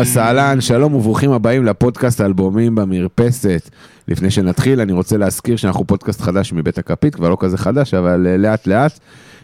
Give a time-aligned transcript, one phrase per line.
[0.00, 3.70] וסהלן, שלום וברוכים הבאים לפודקאסט האלבומים במרפסת.
[4.08, 8.26] לפני שנתחיל, אני רוצה להזכיר שאנחנו פודקאסט חדש מבית הכפית, כבר לא כזה חדש, אבל
[8.26, 8.98] אה, לאט לאט,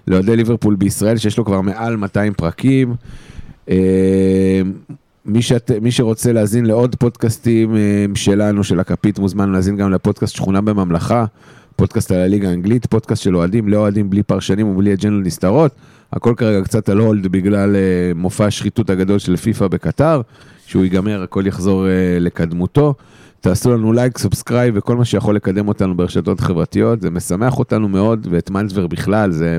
[0.08, 2.94] לאוהדי ליברפול בישראל, שיש לו כבר מעל 200 פרקים.
[3.70, 3.76] אה,
[5.26, 10.36] מי, שאת, מי שרוצה להאזין לעוד פודקאסטים אה, שלנו, של הכפית, מוזמן להאזין גם לפודקאסט
[10.36, 11.24] שכונה בממלכה,
[11.76, 15.72] פודקאסט על הליגה האנגלית, פודקאסט של אוהדים, לא אוהדים, בלי פרשנים ובלי אג'נדות נסתרות.
[16.12, 20.20] הכל כרגע קצת על hold בגלל אה, מופע השחיתות הגדול של פיפא בקטר,
[20.66, 22.94] שהוא ייגמר, הכל יחזור אה, לקדמותו.
[23.40, 28.26] תעשו לנו לייק, subscribe וכל מה שיכול לקדם אותנו ברשתות חברתיות, זה משמח אותנו מאוד,
[28.30, 29.58] ואת מנטבר בכלל, זה,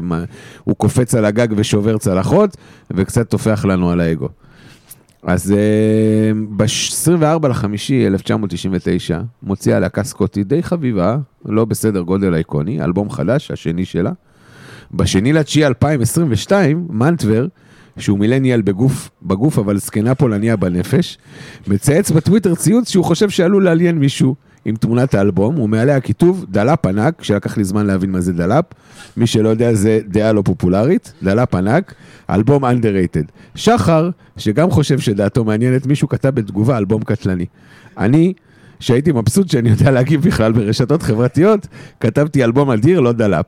[0.64, 2.58] הוא קופץ על הגג ושובר צלחות,
[2.92, 4.30] וקצת טופח לנו על האגו.
[5.26, 5.54] אז
[6.56, 13.86] ב-24 לחמישי 1999 מוציאה להקה סקוטית די חביבה, לא בסדר גודל אייקוני, אלבום חדש, השני
[13.86, 14.12] שלה.
[14.92, 17.48] בשני לתשיעי 2022, מנטבר,
[17.98, 21.18] שהוא מילניאל בגוף, בגוף אבל זקנה פולניה בנפש,
[21.68, 24.36] מצייץ בטוויטר ציוץ שהוא חושב שעלול לעניין מישהו
[24.66, 28.66] עם תמונת האלבום, ומעליה כיתוב דלאפ ענק, שלקח לי זמן להבין מה זה דלאפ,
[29.18, 31.94] מי שלא יודע זה דעה לא פופולרית, דלאפ ענק,
[32.30, 33.32] אלבום underrated.
[33.56, 37.46] שחר, שגם חושב שדעתו מעניינת, מישהו כתב בתגובה אלבום קטלני.
[37.98, 38.34] אני,
[38.80, 41.68] שהייתי מבסוט שאני יודע להגיב בכלל ברשתות חברתיות,
[42.00, 43.46] כתבתי אלבום אדיר, לא דלאפ.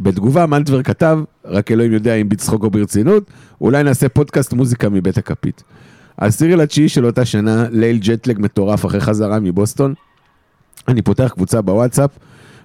[0.00, 5.18] בתגובה מנטבר כתב, רק אלוהים יודע אם בצחוק או ברצינות, אולי נעשה פודקאסט מוזיקה מבית
[5.18, 5.62] הכפית.
[6.18, 9.94] העשירי לתשיעי של אותה שנה, ליל ג'טלג מטורף אחרי חזרה מבוסטון.
[10.88, 12.10] אני פותח קבוצה בוואטסאפ,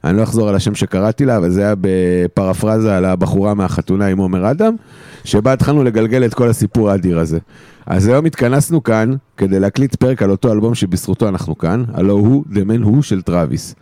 [0.03, 4.17] אני לא אחזור על השם שקראתי לה, אבל זה היה בפרפרזה על הבחורה מהחתונה עם
[4.17, 4.75] עומר אדם,
[5.23, 7.39] שבה התחלנו לגלגל את כל הסיפור האדיר הזה.
[7.85, 12.43] אז היום התכנסנו כאן כדי להקליט פרק על אותו אלבום שבזכותו אנחנו כאן, הלו הוא
[12.51, 13.75] The Man הוא של טראביס.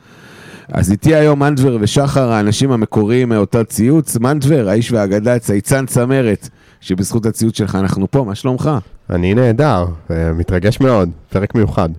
[0.72, 4.18] אז איתי היום מנדבר ושחר, האנשים המקוריים מאותו ציוץ.
[4.18, 6.50] מנדבר, האיש והאגדה, צייצן צמרת,
[6.82, 8.72] שבזכות הציוץ שלך אנחנו פה, מה שלומך?
[9.10, 11.90] אני נהדר, אה, מתרגש מאוד, פרק מיוחד.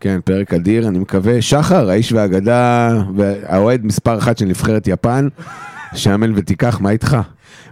[0.00, 1.42] כן, פרק אדיר, אני מקווה.
[1.42, 5.28] שחר, האיש והאגדה, והאוהד מספר אחת של נבחרת יפן,
[5.94, 7.16] שמן ותיקח, מה איתך?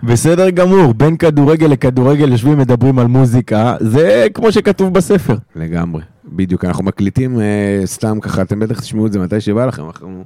[0.03, 5.34] בסדר גמור, בין כדורגל לכדורגל יושבים מדברים על מוזיקה, זה כמו שכתוב בספר.
[5.56, 6.03] לגמרי.
[6.33, 7.41] בדיוק, אנחנו מקליטים אה,
[7.87, 10.25] סתם ככה, אתם בטח תשמעו את זה מתי שבא לכם, אנחנו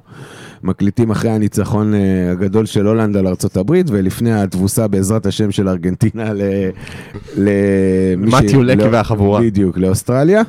[0.63, 1.97] מקליטים אחרי הניצחון אה,
[2.31, 6.41] הגדול של הולנד על ארה"ב, ולפני התבוסה בעזרת השם של ארגנטינה ל...
[8.17, 9.41] מתיו לקי והחבורה.
[9.41, 10.41] בדיוק, לאוסטרליה.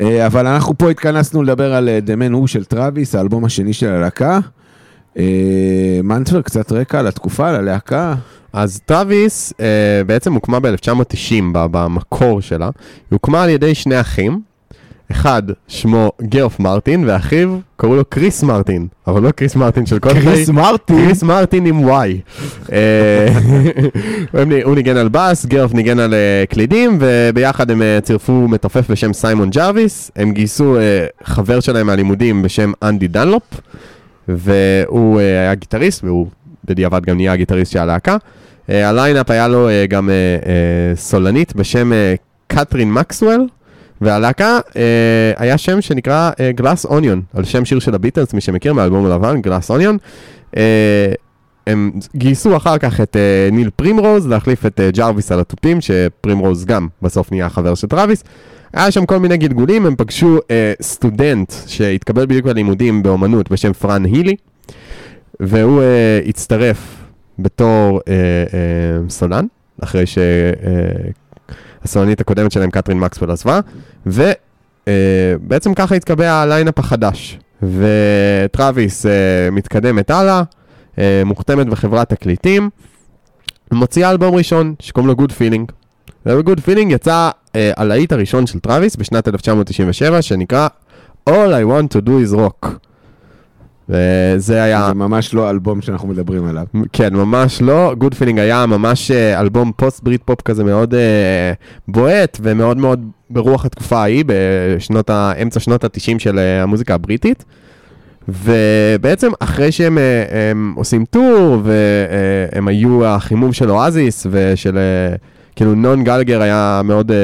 [0.00, 3.88] אה, אבל אנחנו פה התכנסנו לדבר על The Man Who של טראביס, האלבום השני של
[3.88, 4.38] הלהקה.
[5.14, 5.18] אה,
[6.02, 8.14] מנטבר, קצת רקע על התקופה, על הלהקה.
[8.56, 12.66] אז טראביס אה, בעצם הוקמה ב-1990 במקור שלה.
[12.66, 12.72] היא
[13.10, 14.40] הוקמה על ידי שני אחים,
[15.10, 20.08] אחד שמו ג'ף מרטין, ואחיו קראו לו קריס מרטין, אבל לא קריס מרטין של כל
[20.08, 20.96] קריס מרטין?
[20.96, 22.20] קריס מרטין עם Y.
[22.72, 23.26] אה,
[24.64, 29.12] הוא ניגן על בס, ג'ף ניגן על אה, קלידים, וביחד הם אה, צירפו מתופף בשם
[29.12, 30.76] סיימון ג'רוויס, הם גייסו
[31.24, 33.60] חבר שלהם מהלימודים בשם אנדי דנלופ,
[34.28, 36.26] והוא היה גיטריסט, והוא
[36.64, 38.16] בדיעבד גם נהיה הגיטריסט של הלהקה.
[38.68, 40.10] ה line-up היה לו גם
[40.94, 41.92] סולנית בשם
[42.46, 43.40] קטרין מקסואל.
[44.00, 44.82] והלהקה אה,
[45.36, 49.40] היה שם שנקרא גלאס uh, אוניון, על שם שיר של הביטלס, מי שמכיר מהאלבום הלבן,
[49.40, 49.98] גלאס אוניון.
[50.54, 50.56] Uh,
[51.66, 56.64] הם גייסו אחר כך את אה, ניל פרימרוז להחליף את אה, ג'רוויס על התופים, שפרימרוז
[56.64, 58.24] גם בסוף נהיה חבר של טראביס.
[58.72, 64.04] היה שם כל מיני גלגולים, הם פגשו אה, סטודנט שהתקבל בדיוק ללימודים באומנות בשם פרן
[64.04, 64.36] הילי,
[65.40, 66.96] והוא אה, הצטרף
[67.38, 69.46] בתור אה, אה, סולן,
[69.82, 70.18] אחרי ש...
[70.18, 71.25] אה,
[71.82, 73.60] הסולנית הקודמת שלהם, קטרין מקסוול, עזבה,
[74.06, 77.38] ובעצם ככה התקבע ה line-up החדש.
[77.62, 79.08] וטראביס אה,
[79.52, 80.42] מתקדמת הלאה,
[80.94, 82.70] אה, מוחתמת בחברת תקליטים,
[83.72, 85.72] מוציאה אלבום ראשון שקוראים לו Good Feeling.
[86.26, 90.68] ו-Good Feeling יצא אה, הלהיט הראשון של טראביס בשנת 1997, שנקרא
[91.30, 92.68] All I Want to Do is Rock.
[93.88, 94.84] וזה היה...
[94.88, 96.64] זה ממש לא אלבום שאנחנו מדברים עליו.
[96.92, 97.94] כן, ממש לא.
[97.98, 100.96] Good Feeling היה ממש אה, אלבום post Britpop כזה מאוד אה,
[101.88, 105.32] בועט ומאוד מאוד ברוח התקופה ההיא, בשנות ה...
[105.42, 107.44] אמצע שנות ה-90 של אה, המוזיקה הבריטית.
[108.28, 109.98] ובעצם אחרי שהם
[110.50, 114.78] הם עושים tour, והם היו החימום של אואזיס ושל...
[115.56, 117.16] כאילו נואל גלגר היה מאוד, אה,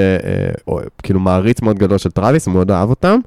[0.69, 3.19] אה, כאילו מעריץ מאוד גדול של טראביס, הוא מאוד אהב אותם.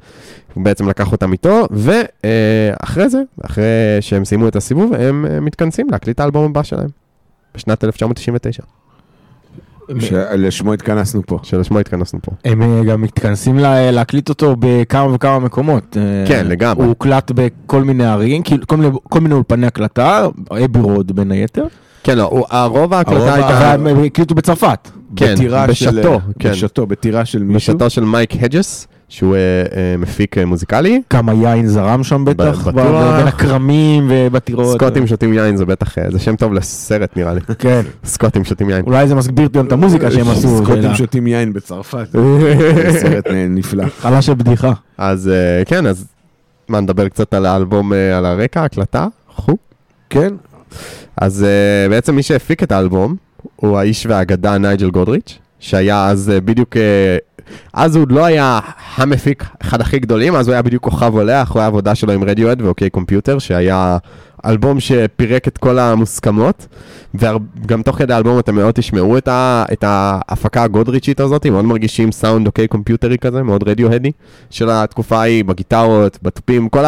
[0.55, 3.63] הוא בעצם לקח אותם איתו, ואחרי זה, אחרי
[4.01, 6.89] שהם סיימו את הסיבוב, הם אה, מתכנסים להקליט האלבום הבא שלהם,
[7.55, 8.63] בשנת 1999.
[9.99, 11.39] שלשמו התכנסנו פה.
[11.43, 12.31] שלשמו התכנסנו פה.
[12.45, 15.97] הם אה, גם מתכנסים לה, להקליט אותו בכמה וכמה מקומות.
[15.97, 16.83] אה, כן, לגמרי.
[16.83, 20.27] הוא הוקלט בכל מיני ערים, כאילו כל מיני, כל מיני אולפני הקלטה,
[20.65, 21.65] Abbey Road בין היתר.
[22.03, 24.89] כן, לא, הוא- הרוב ההקלטה הייתה והקליטו בצרפת.
[25.15, 26.51] כן, בטירה של- בשעתו, כן.
[26.51, 27.73] בשעתו, בטירה של מישהו.
[27.73, 31.01] בשעתו של מייק הג'ס, שהוא אה, אה, מפיק אה, מוזיקלי.
[31.09, 33.17] כמה יין זרם שם בטח, בטוח.
[33.17, 34.75] בין הכרמים ובטירות.
[34.77, 37.41] סקוטים שותים יין זה בטח, אה, זה שם טוב לסרט נראה לי.
[37.59, 38.85] כן, סקוטים שותים יין.
[38.85, 40.57] אולי זה מסביר גם את המוזיקה שהם עשו.
[40.63, 40.95] סקוטים.
[40.95, 42.07] שותים יין בצרפת.
[43.01, 43.83] סרט נפלא.
[43.83, 44.73] התחלה של בדיחה.
[44.97, 46.05] אז אה, כן, אז
[46.67, 49.07] מה, נדבר קצת על האלבום, אה, על הרקע, הקלטה?
[49.29, 49.57] חו.
[50.09, 50.33] כן,
[51.17, 53.15] אז אה, בעצם מי שהפיק את האלבום
[53.55, 58.59] הוא האיש והאגדה נייג'ל גודריץ', שהיה אז אה, בדיוק, אה, אז הוא עוד לא היה
[58.95, 62.61] המפיק אחד הכי גדולים, אז הוא היה בדיוק כוכב עולה אחרי העבודה שלו עם רדיוהד
[62.61, 63.97] ו-OK Computer, שהיה
[64.45, 66.67] אלבום שפירק את כל המוסכמות,
[67.15, 72.11] וגם תוך כדי האלבום אתם מאוד תשמעו את, ה, את ההפקה הגודריצ'ית הזאת, מאוד מרגישים
[72.11, 74.11] סאונד אוקיי קומפיוטרי כזה, מאוד רדיו-הדי,
[74.49, 76.83] של התקופה ההיא, בגיטרות, בתופים, כל,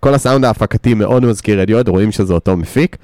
[0.00, 2.96] כל הסאונד ההפקתי מאוד מזכיר רדיוהד, רואים שזה אותו מפיק.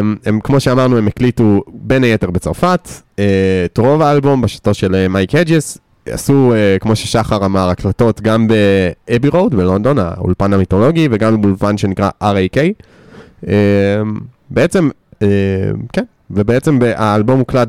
[0.00, 3.24] הם, הם, כמו שאמרנו, הם הקליטו בין היתר בצרפת, אה,
[3.64, 8.48] את רוב האלבום בשאטו של אה, מייק הדג'ס, עשו, אה, כמו ששחר אמר, הקלטות גם
[8.48, 12.58] ב Abbey Road בלונדון, האולפן המיתולוגי, וגם באולפן שנקרא RAK.
[13.48, 13.54] אה,
[14.50, 14.88] בעצם,
[15.92, 17.68] כן, ובעצם האלבום הוקלט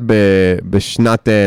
[0.70, 1.46] בשנת אה,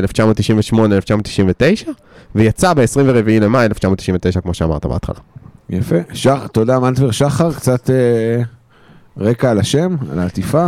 [0.74, 1.90] 1998-1999,
[2.36, 3.00] ויצא ב-24
[3.42, 5.16] למאי 1999, כמו שאמרת בהתחלה.
[5.70, 5.96] יפה.
[6.14, 8.44] שח- תודה מנטבר שחר, קצת אה,
[9.18, 10.68] רקע על השם, על העטיפה.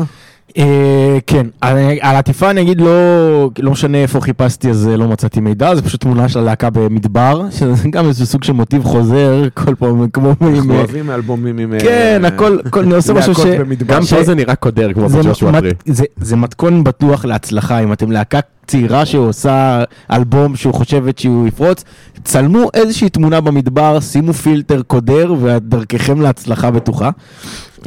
[0.57, 5.07] אה, כן, על על העטיפה אני אגיד לא, לא משנה איפה חיפשתי אז אה, לא
[5.07, 9.43] מצאתי מידע, זה פשוט תמונה של הלהקה במדבר, שזה גם איזה סוג של מוטיב חוזר,
[9.53, 10.29] כל פעם כמו...
[10.29, 11.79] אנחנו עם, אוהבים אלבומים עם...
[11.79, 13.39] כן, אה, הכל, הכל, אני עושה משהו ש...
[13.85, 15.71] גם ש- פה זה נראה קודר, כמו זה, בג'ושוע טרי.
[15.85, 21.83] זה, זה מתכון בטוח להצלחה, אם אתם להקה צעירה שעושה אלבום שהיא חושבת שהוא יפרוץ,
[22.23, 27.09] צלמו איזושהי תמונה במדבר, שימו פילטר קודר ודרככם להצלחה בטוחה.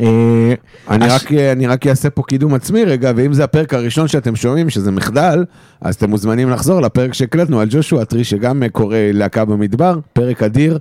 [0.00, 0.54] אה,
[0.90, 4.36] אני הש- רק, אני רק אעשה פה קידום עצמי רגע, ואם זה הפרק הראשון שאתם
[4.36, 5.44] שומעים, שזה מחדל,
[5.80, 10.42] אז אתם מוזמנים לחזור לפרק שהקלטנו על Joshua Tree, שגם אה, קורא להקה במדבר, פרק
[10.42, 10.78] אדיר,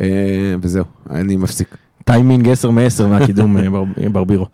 [0.00, 0.06] אה,
[0.62, 1.68] וזהו, אני מפסיק.
[2.04, 4.46] טיימינג 10 מ-10 מהקידום אה, בר- ברבירו.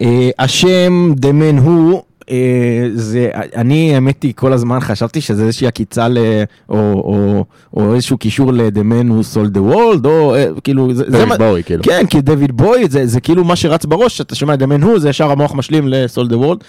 [0.00, 2.00] אה, השם Who, אה,
[2.94, 6.18] זה, אני האמת היא כל הזמן חשבתי שזה איזושהי עקיצה ל...
[6.68, 7.44] או, או,
[7.76, 11.36] או איזשהו קישור ל-The Man Who Sold the World, או אה, כאילו, זה, דויד מה...
[11.38, 11.82] בואי, כאילו.
[11.82, 14.98] כן, כי דויד בוי, זה, זה כאילו מה שרץ בראש, אתה שומע The Man Who,
[14.98, 16.64] זה ישר המוח משלים ל-Sold the World,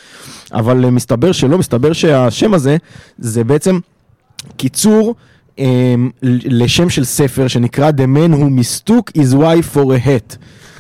[0.54, 2.78] אבל אה, מסתבר שלא, מסתבר שהשם הזה,
[3.18, 3.80] זה בעצם
[4.58, 5.16] קיצור
[5.58, 5.62] um,
[6.24, 10.38] לשם של ספר שנקרא The Man Who Mistook His Wife for a Hat.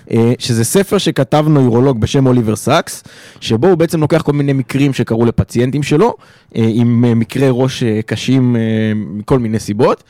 [0.09, 3.03] Uh, שזה ספר שכתב נוירולוג בשם אוליבר סאקס,
[3.39, 7.83] שבו הוא בעצם לוקח כל מיני מקרים שקרו לפציינטים שלו, uh, עם uh, מקרי ראש
[8.05, 8.55] קשים
[8.95, 10.03] מכל מיני סיבות.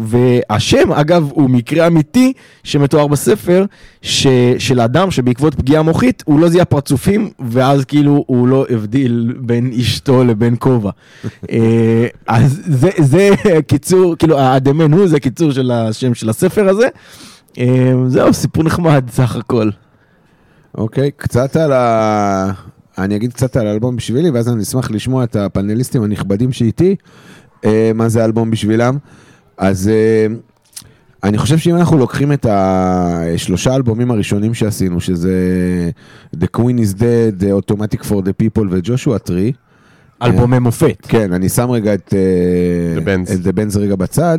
[0.00, 2.32] והשם, אגב, הוא מקרה אמיתי
[2.64, 3.64] שמתואר בספר,
[4.02, 4.26] ש,
[4.58, 9.72] של אדם שבעקבות פגיעה מוחית, הוא לא זיהה פרצופים, ואז כאילו הוא לא הבדיל בין
[9.80, 10.90] אשתו לבין כובע.
[11.50, 13.30] אה, אז זה, זה
[13.66, 16.88] קיצור, כאילו, ה The Man Who זה קיצור של השם של הספר הזה.
[17.58, 19.70] אה, זהו, סיפור נחמד סך הכל.
[20.78, 22.52] אוקיי, קצת על ה...
[22.98, 26.96] אני אגיד קצת על האלבום בשבילי, ואז אני אשמח לשמוע את הפאנליסטים הנכבדים שאיתי,
[27.64, 28.96] אה, מה זה האלבום בשבילם.
[29.58, 30.34] אז אה,
[31.24, 35.34] אני חושב שאם אנחנו לוקחים את השלושה האלבומים הראשונים שעשינו, שזה
[36.36, 39.52] The Queen is Dead, The Automatic for the People וג'ושוע טרי,
[40.22, 41.06] אלבומי מופת.
[41.08, 43.32] כן, אני שם רגע את אה, The Benz.
[43.32, 44.38] את The Benz רגע בצד.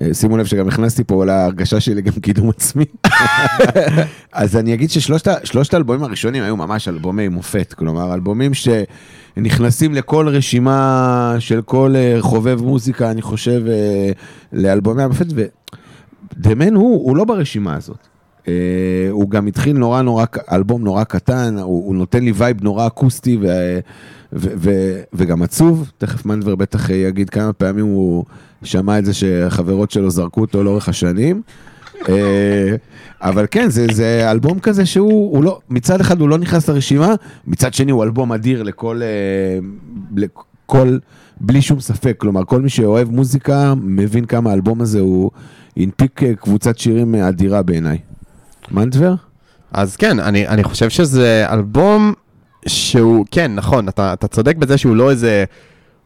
[0.00, 2.84] אה, שימו לב שגם הכנסתי פה להרגשה שלי גם קידום עצמי.
[4.32, 11.34] אז אני אגיד ששלושת האלבומים הראשונים היו ממש אלבומי מופת, כלומר אלבומים שנכנסים לכל רשימה
[11.38, 14.10] של כל אה, חובב מוזיקה, אני חושב, אה,
[14.52, 15.26] לאלבומי המופת,
[16.36, 18.09] ו The Man Who, הוא לא ברשימה הזאת.
[18.48, 18.54] אה,
[19.10, 23.36] הוא גם התחיל נורא נורא, אלבום נורא קטן, הוא, הוא נותן לי vibe נורא אקוסטי
[23.36, 23.46] ו,
[24.32, 24.70] ו, ו,
[25.12, 28.24] וגם עצוב, תכף מנדבר בטח יגיד כמה פעמים הוא
[28.62, 31.42] שמע את זה שחברות שלו זרקו אותו לאורך השנים.
[32.08, 32.74] אה,
[33.20, 37.14] אבל כן, זה, זה אלבום כזה שהוא הוא לא, מצד אחד הוא לא נכנס לרשימה,
[37.46, 39.58] מצד שני הוא אלבום אדיר לכל, אה,
[40.16, 40.98] לכל,
[41.40, 45.30] בלי שום ספק, כלומר כל מי שאוהב מוזיקה מבין כמה האלבום הזה הוא
[45.76, 47.98] הנפיק קבוצת שירים אדירה בעיניי.
[48.70, 49.14] מנדבר?
[49.72, 52.12] אז כן, אני, אני חושב שזה אלבום
[52.66, 55.44] שהוא, כן, נכון, אתה, אתה צודק בזה שהוא לא איזה,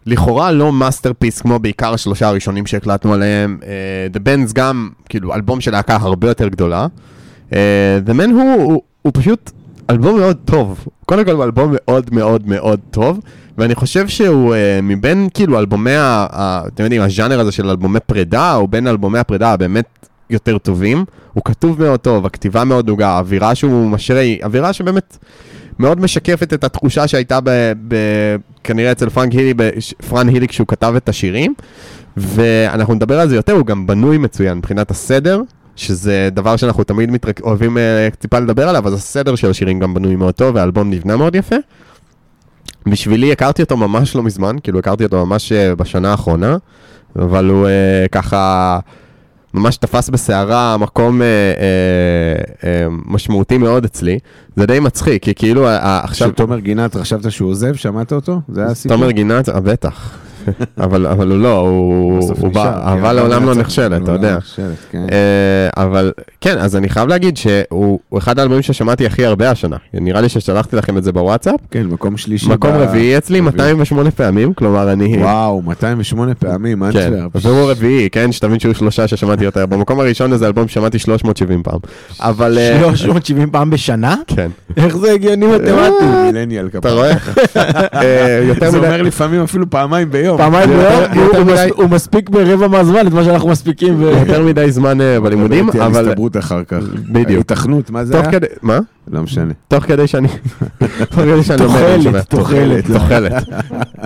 [0.07, 3.59] לכאורה לא masterpiece כמו בעיקר השלושה הראשונים שהקלטנו עליהם.
[3.61, 6.87] Uh, The Bends גם, כאילו, אלבום של להקה הרבה יותר גדולה.
[7.51, 7.55] Uh,
[8.07, 9.51] The Man הוא, הוא, הוא פשוט
[9.91, 10.85] אלבום מאוד טוב.
[11.07, 13.21] קודם כל הוא אלבום מאוד מאוד מאוד טוב,
[13.59, 18.01] ואני חושב שהוא uh, מבין כאילו אלבומי, ה, ה, אתם יודעים, הז'אנר הזה של אלבומי
[18.01, 21.05] פרידה, הוא בין אלבומי הפרידה הבאמת יותר טובים.
[21.33, 25.19] הוא כתוב מאוד טוב, הכתיבה מאוד נוגה, האווירה שהוא משרה היא אווירה שבאמת
[25.79, 27.97] מאוד משקפת את התחושה שהייתה ב, ב,
[28.65, 29.55] כנראה אצל פרנק הילי,
[30.09, 31.55] פרן הילי כשהוא כתב את השירים,
[32.17, 35.43] ואנחנו נדבר על זה יותר, הוא גם בנוי מצוין מבחינת הסדר,
[35.77, 37.41] שזה דבר שאנחנו תמיד מתרק...
[37.41, 41.17] אוהבים אה, טיפה לדבר עליו, אז הסדר של השירים גם בנוי מאוד טוב, והאלבום נבנה
[41.17, 41.57] מאוד יפה.
[42.87, 46.57] בשבילי הכרתי אותו ממש לא מזמן, כאילו הכרתי אותו ממש אה, בשנה האחרונה,
[47.17, 48.79] אבל הוא אה, ככה
[49.55, 54.19] ממש תפס בסערה מקום אה, אה, אה, משמעותי מאוד אצלי.
[54.57, 56.29] זה די מצחיק, כי כאילו עכשיו...
[56.29, 57.75] כשתומר גינת, חשבת שהוא עוזב?
[57.75, 58.41] שמעת אותו?
[58.49, 58.97] זה היה הסיפור?
[58.97, 60.19] תומר גינת, אה, בטח.
[60.85, 64.27] אבל, אבל הוא לא, הוא, בא, כי אהבה אתה לעולם לא נכשלת, אתה יודע.
[64.27, 65.07] לעולם נכשלת, כן.
[65.13, 69.77] אה, אבל כן, אז אני חייב להגיד שהוא הוא אחד האלבומים ששמעתי הכי הרבה השנה.
[69.95, 71.61] נראה לי ששלחתי לכם את זה בוואטסאפ.
[71.71, 72.49] כן, מקום שלישי.
[72.49, 73.73] מקום רביעי אצלי, רביעי.
[73.73, 75.17] 208 פעמים, כלומר אני...
[75.17, 77.47] וואו, 208 פעמים, כן, אנטוורפ.
[77.47, 79.67] והוא רביעי, כן, שתבין שהיו שלושה ששמעתי יותר.
[79.67, 81.79] במקום הראשון איזה אלבום ששמעתי 370 פעם.
[82.21, 82.59] אבל...
[82.59, 84.17] אה, 370 פעם בשנה?
[84.27, 84.51] כן.
[84.77, 86.05] איך זה הגיוני מתמטי?
[86.27, 86.93] מילניאל אתה כפרה.
[86.93, 87.13] רואה?
[87.95, 88.79] אה, זה.
[88.79, 90.34] אומר לפעמים אפילו פעמיים ביום.
[90.39, 94.01] פעמיים יותר- ביום, הוא- מספיק ברבע מהזמן את מה שאנחנו מספיקים.
[94.01, 96.09] יותר מדי זמן אה, בלימודים, על אבל...
[96.09, 96.79] הסתברות אחר כך.
[97.13, 97.41] בדיוק.
[97.41, 98.31] התכנות, מה זה היה?
[98.31, 98.47] כדי...
[98.63, 98.79] מה?
[99.13, 99.53] לא משנה.
[99.69, 100.29] תוך כדי שאני...
[101.11, 102.23] תוך כדי שאני לומד, אני שומע.
[102.23, 103.33] תוחלת, תוחלת.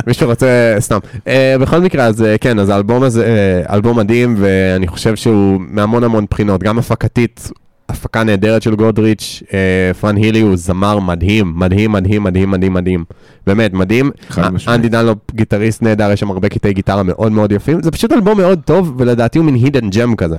[0.06, 0.46] מישהו רוצה,
[0.78, 0.98] סתם.
[1.28, 3.26] אה, בכל מקרה, אז אה, כן, אז האלבום הזה,
[3.70, 7.50] אלבום מדהים, ואני חושב שהוא מהמון המון בחינות, גם הפקתית,
[7.88, 13.04] הפקה נהדרת של גודריץ', אה, פרן הילי הוא זמר מדהים, מדהים, מדהים, מדהים, מדהים, מדהים.
[13.46, 14.10] באמת, מדהים.
[14.38, 14.74] אה.
[14.74, 17.82] אנדי דנלופ גיטריסט נהדר, יש שם הרבה קטעי גיטרה מאוד מאוד יפים.
[17.82, 20.36] זה פשוט אלבום מאוד טוב, ולדעתי הוא מין hidden gem כזה.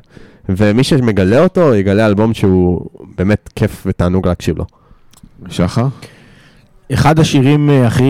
[0.50, 2.86] ומי שמגלה אותו, יגלה אלבום שהוא
[3.18, 4.66] באמת כיף ותענוג להקשיב לו.
[5.50, 5.88] שחר?
[6.94, 8.04] אחד השירים אה, הכי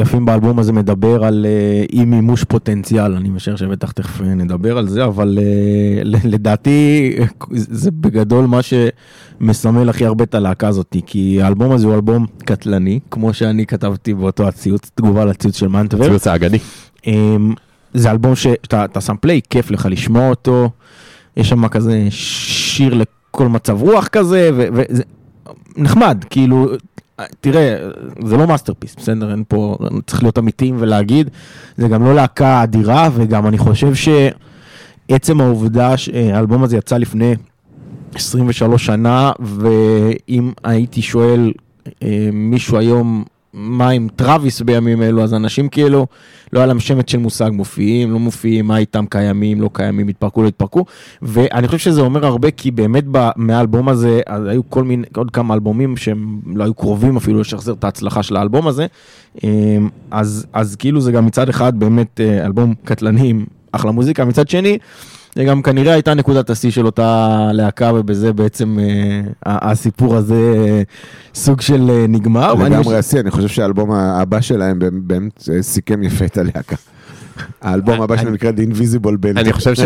[0.00, 4.78] יפים באלבום הזה מדבר על אה, אי מימוש פוטנציאל, אני משער שבטח תכף אה, נדבר
[4.78, 5.38] על זה, אבל
[6.04, 7.12] לדעתי
[7.50, 13.00] זה בגדול מה שמסמל הכי הרבה את הלהקה הזאת, כי האלבום הזה הוא אלבום קטלני,
[13.10, 16.08] כמו שאני כתבתי באותו הציוץ, תגובה לציוץ של מנטבר.
[16.08, 16.58] ציוץ האגדי.
[17.06, 17.54] אמ,
[17.94, 20.70] זה אלבום שאתה אתה שם פליי, כיף לך לשמוע אותו,
[21.36, 25.02] יש שם כזה שיר לכל מצב רוח כזה, ו- וזה
[25.76, 26.68] נחמד, כאילו,
[27.40, 27.76] תראה,
[28.24, 29.30] זה לא masterpiece, בסדר?
[29.30, 31.30] אין פה, צריך להיות אמיתיים ולהגיד,
[31.76, 37.34] זה גם לא להקה אדירה, וגם אני חושב שעצם העובדה שהאלבום הזה יצא לפני
[38.14, 41.52] 23 שנה, ואם הייתי שואל
[42.02, 46.06] אה, מישהו היום, מה עם Travis בימים אלו, אז אנשים כאילו,
[46.52, 50.42] לא היה להם שמץ של מושג, מופיעים, לא מופיעים, מה איתם קיימים, לא קיימים, התפרקו,
[50.42, 50.84] לא התפרקו,
[51.22, 53.04] ואני חושב שזה אומר הרבה, כי באמת
[53.36, 57.72] מהאלבום הזה, אז היו כל מיני, עוד כמה אלבומים שהם לא היו קרובים אפילו לשחזר
[57.72, 58.86] את ההצלחה של האלבום הזה,
[59.44, 59.50] אה,
[60.10, 63.34] אז, אז כאילו זה גם מצד אחד באמת אה, אלבום קטלני
[63.72, 64.78] אחלה מוזיקה, מצד שני,
[65.36, 68.84] זה גם כנראה הייתה נקודת השיא של אותה להקה, ובזה בעצם אה,
[69.46, 70.82] ה- הסיפור הזה אה,
[71.34, 72.54] סוג של אה, נגמר.
[72.54, 76.76] לגמרי השיא, אני חושב שהאלבום הבא שלהם באמת אה, סיכם יפה את הלהקה.
[77.62, 79.40] האלבום הבא שלהם נקרא The Invisible Band.
[79.40, 79.80] אני חושב ש...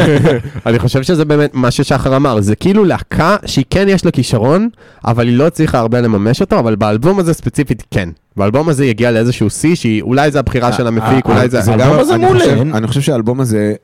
[0.66, 4.68] אני חושב שזה באמת מה ששחר אמר, זה כאילו להקה שהיא כן יש לה כישרון,
[5.04, 8.08] אבל היא לא הצליחה הרבה לממש אותו, אבל באלבום הזה ספציפית כן.
[8.36, 11.58] באלבום הזה יגיע לאיזשהו שיא, שהיא אולי זה הבחירה של המפיק, אולי זה...
[11.60, 13.74] האלבום גם- הזה מעולה, אני חושב שהאלבום הזה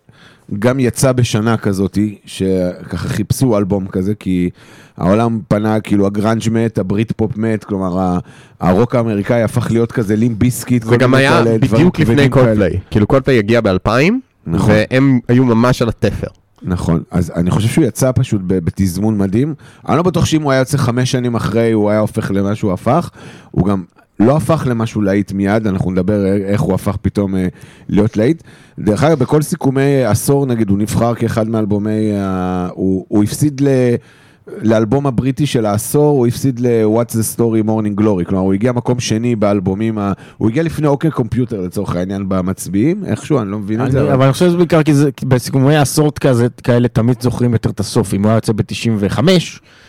[0.59, 4.51] גם יצא בשנה כזאתי, שככה חיפשו אלבום כזה, כי
[4.97, 8.19] העולם פנה, כאילו הגראנג' מת, הברית פופ מת, כלומר
[8.61, 12.29] הרוק האמריקאי הפך להיות כזה Limp Bizkit, זה כל מיני היה כאלה דברים בדיוק לפני.
[12.29, 12.81] קולפליי.
[12.91, 13.91] כאילו קולפליי הגיע ב-2000,
[14.47, 14.75] נכון.
[14.75, 16.27] והם היו ממש על התפר.
[16.63, 19.55] נכון, אז אני חושב שהוא יצא פשוט בתזמון מדהים.
[19.89, 22.73] אני לא בטוח שאם הוא היה יוצא חמש שנים אחרי, הוא היה הופך למה שהוא
[22.73, 23.11] הפך.
[23.51, 23.83] הוא גם
[24.21, 27.47] לא הפך למשהו להיט מיד, אנחנו נדבר איך הוא הפך פתאום אה,
[27.89, 28.43] להיות להיט.
[28.79, 33.69] דרך אגב, בכל סיכומי עשור, נגיד, הוא נבחר כאחד מאלבומי, ה- הוא, הוא הפסיד ל...
[34.63, 39.01] לאלבום הבריטי של העשור, הוא הפסיד ל-What's the Story Morning Glory, כלומר הוא הגיע מקום
[39.01, 40.13] שני באלבומים, ה...
[40.39, 44.01] הוא הגיע לפני אוקיי קומפיוטר לצוך העניין במצביעים, איכשהו, אני לא מבין את זה.
[44.01, 47.71] אני- אבל אני חושב שזה בעיקר כי זה- בסיכומי עשור כזה, כאלה תמיד זוכרים יותר
[47.71, 48.15] את הסוף.
[48.15, 49.19] אם הוא היה יוצא ב-95,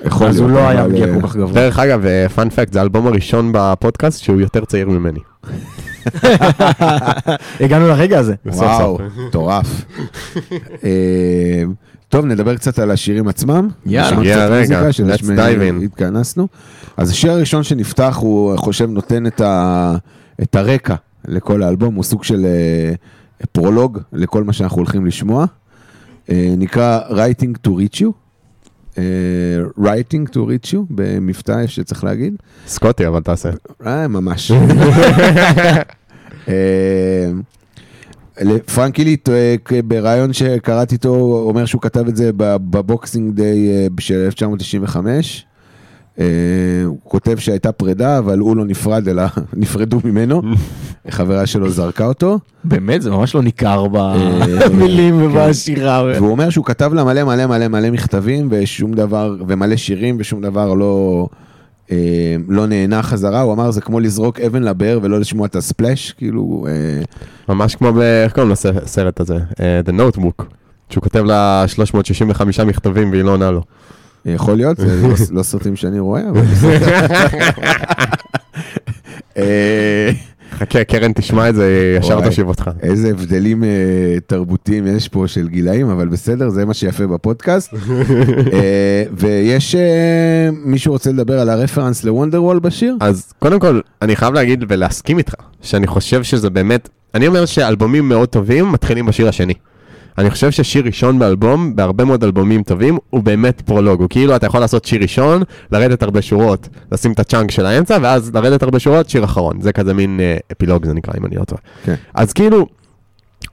[0.05, 1.53] יכול אז הוא לא היה אבל, מגיע אה, כל כך גבוה.
[1.53, 2.03] דרך אגב,
[2.36, 5.19] פאנפקט, זה האלבום הראשון בפודקאסט שהוא יותר צעיר ממני.
[7.60, 8.33] הגענו לרגע הזה.
[8.45, 8.98] וואו.
[9.27, 9.86] מטורף.
[12.13, 13.67] טוב, נדבר קצת על השירים עצמם.
[13.86, 14.91] יאללה.
[14.91, 15.86] שלשמה let's dive in.
[15.86, 16.48] התכנסנו.
[16.98, 19.96] אז השיר הראשון שנפתח, הוא, חושב, נותן את, ה,
[20.41, 20.96] את הרקע
[21.27, 22.93] לכל האלבום, הוא סוג של אה,
[23.51, 25.46] פרולוג לכל מה שאנחנו הולכים לשמוע.
[26.29, 28.12] אה, נקרא Writing to Reach You.
[28.98, 29.03] אה,
[29.79, 32.36] Writing to Reach You, במבטא שצריך להגיד.
[32.67, 33.50] סקוטי, אבל תעשה.
[33.86, 34.51] אה, ממש.
[38.41, 39.55] אה, פרנק היליט, אה,
[39.87, 41.15] בריאיון שקראתי איתו,
[41.47, 45.45] אומר שהוא כתב את זה בב- בבוקסינג דיי אה, של 1995.
[46.19, 46.25] אה,
[46.85, 49.23] הוא כותב שהייתה פרידה, אבל הוא לא נפרד, אלא
[49.53, 50.41] נפרדו ממנו.
[51.09, 52.39] חברה שלו זרקה אותו.
[52.63, 55.37] באמת, זה ממש לא ניכר במילים כן.
[55.37, 56.03] ובשירה.
[56.15, 60.41] והוא אומר שהוא כתב לה מלא מלא מלא מלא מכתבים ושום דבר, ומלא שירים ושום
[60.41, 61.27] דבר לא,
[61.91, 66.11] אה, לא נהנה חזרה, הוא אמר זה כמו לזרוק אבן לבאר ולא לשמוע את הספלאש,
[66.11, 67.03] כאילו, אה,
[67.49, 67.99] ממש כמו ב...
[67.99, 69.37] איך קוראים לסרט הזה?
[69.59, 70.43] אה, The Notebook.
[70.89, 73.61] שהוא כותב לה 365 מכתבים והיא לא עונה לו.
[74.25, 76.41] יכול להיות, זה לא, לא סרטים שאני רואה, אבל
[80.53, 82.22] חכה, קרן תשמע את זה, ישר.
[82.22, 82.69] תושיב אותך.
[82.81, 83.69] איזה הבדלים אה,
[84.27, 87.74] תרבותיים יש פה של גילאים, אבל בסדר, זה מה שיפה בפודקאסט.
[88.53, 92.98] אה, ויש אה, מישהו רוצה לדבר על הרפרנס לוונדרוול בשיר?
[93.00, 98.10] אז קודם כל, אני חייב להגיד ולהסכים איתך, שאני חושב שזה באמת, אני אומר שאלבומים
[98.10, 99.53] מאוד טובים מתחילים בשיר השני.
[100.17, 104.01] אני חושב ששיר ראשון באלבום, בהרבה מאוד אלבומים טובים, הוא באמת פרולוג.
[104.01, 107.98] הוא כאילו, אתה יכול לעשות שיר ראשון, לרדת הרבה שורות, לשים את הצ'אנק של האמצע,
[108.01, 109.62] ואז לרדת הרבה שורות, שיר אחרון.
[109.62, 111.62] זה כזה מין אה, אפילוג זה נקרא, אם אני לא טועה.
[111.84, 111.96] כן.
[112.13, 112.67] אז כאילו,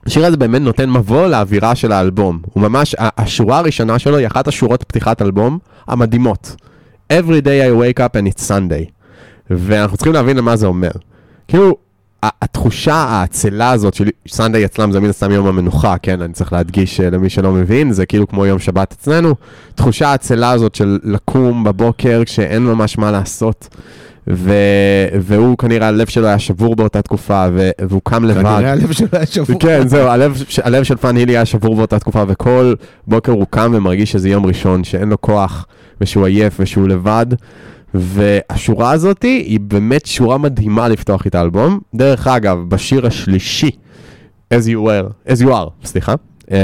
[0.05, 2.39] השיר הזה באמת נותן מבוא לאווירה של האלבום.
[2.53, 6.55] הוא ממש, השורה הראשונה שלו היא אחת השורות פתיחת אלבום המדהימות.
[7.13, 8.91] Every day I wake up and it's Sunday.
[9.49, 10.91] ואנחנו צריכים להבין למה זה אומר.
[11.47, 11.75] כאילו,
[12.23, 16.99] התחושה העצלה הזאת של Sunday אצלם זה מן הסתם יום המנוחה, כן, אני צריך להדגיש
[16.99, 19.35] אה, למי שלא מבין, זה כאילו כמו יום שבת אצלנו.
[19.75, 23.67] תחושה העצלה הזאת של לקום בבוקר כשאין ממש מה לעשות.
[24.29, 24.53] ו...
[25.21, 27.69] והוא כנראה הלב שלו היה שבור באותה תקופה, ו...
[27.81, 28.41] והוא קם לבד.
[28.43, 29.59] כנראה הלב שלו היה שבור.
[29.59, 32.73] כן, זהו, הלב, ש- הלב של פרן הילי היה שבור באותה תקופה, וכל
[33.07, 35.65] בוקר הוא קם ומרגיש שזה יום ראשון, שאין לו כוח,
[36.01, 37.25] ושהוא עייף, ושהוא לבד.
[37.93, 41.79] והשורה הזאת היא באמת שורה מדהימה לפתוח איתה אלבום.
[41.95, 43.71] דרך אגב, בשיר השלישי,
[44.53, 46.13] As you were, As you are, סליחה,
[46.51, 46.55] אמ,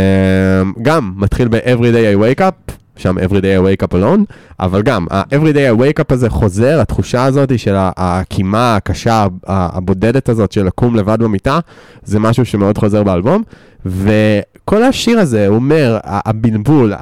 [0.81, 4.81] גם מתחיל ב-Every day I wake up, שם Every day I wake up alone, אבל
[4.81, 10.51] גם, ה-Every day I wake up הזה חוזר, התחושה הזאת של הקימה הקשה, הבודדת הזאת
[10.51, 11.59] של לקום לבד במיטה,
[12.03, 13.43] זה משהו שמאוד חוזר באלבום,
[13.85, 16.93] וכל השיר הזה, אומר, הבלבול,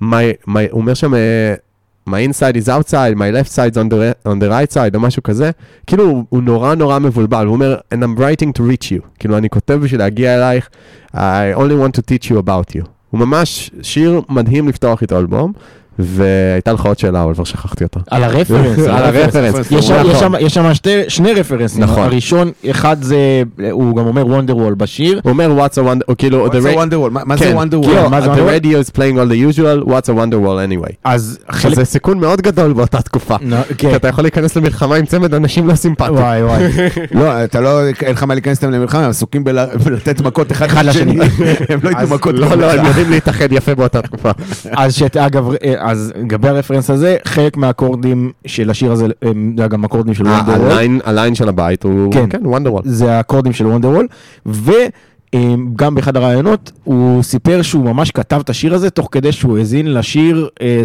[0.00, 0.10] הוא
[0.72, 1.54] אומר שם, אה,
[2.06, 5.00] my inside is outside, my left side is on the, on the right side, או
[5.00, 5.50] משהו כזה,
[5.86, 9.48] כאילו הוא, נורא נורא מבולבל, הוא אומר, and I'm writing to reach you, כאילו אני
[9.50, 10.68] כותב בשביל להגיע אלייך,
[11.14, 12.84] I only want to teach you about you.
[13.10, 15.52] הוא ממש שיר מדהים לפתוח איתו אלבום,
[15.98, 18.00] והייתה לך עוד שאלה, אבל כבר שכחתי אותה.
[18.10, 19.54] על הרפרנס, על הרפרנס.
[19.70, 20.72] יש שם- נכון.
[21.08, 22.02] שני רפרנסים, נכון.
[22.02, 23.16] הראשון, אחד זה,
[23.70, 26.54] הוא גם אומר וונדר וול בשיר, הוא אומר, what's a wonder, או כאילו, What's the
[26.54, 27.10] a ra- wonderwall?
[27.10, 27.54] מה כן, זה?
[27.92, 28.62] כן, מה זה the wonderwall?
[28.62, 30.92] radio is playing all the usual, what's a wonder wall anyway.
[31.04, 33.36] אז שזה סיכון מאוד גדול באותה תקופה.
[33.40, 36.14] נו, כי כן, אתה יכול להיכנס למלחמה עם צמד אנשים לא סימפטיים.
[36.14, 36.62] וואי וואי,
[37.20, 40.84] לא, אתה לא, אין לך מה להיכנס איתם למלחמה, הם עסוקים בל- בלתת מכות אחד
[40.84, 41.18] לשני.
[41.70, 42.34] הם לא ייתנו מכות.
[42.34, 42.86] לא, לא, הם.
[42.86, 44.30] יודעים להתאחד יפה באותה תקופה.
[44.76, 49.06] אז שאת, אגב, אה, אז לגבי הרפרנס הזה, חלק מהאקורדים של השיר הזה,
[49.58, 52.26] זה גם אקורדים של Wonderwall, ה line- של הבית הוא, כן.
[52.30, 52.82] כן, Wonderwall.
[52.84, 54.06] זה האקורדים של Wonderwall,
[54.46, 59.94] וגם באחד הראיונות הוא סיפר שהוא ממש כתב את השיר הזה תוך כדי שהוא האזין
[59.94, 60.82] לשיר אה,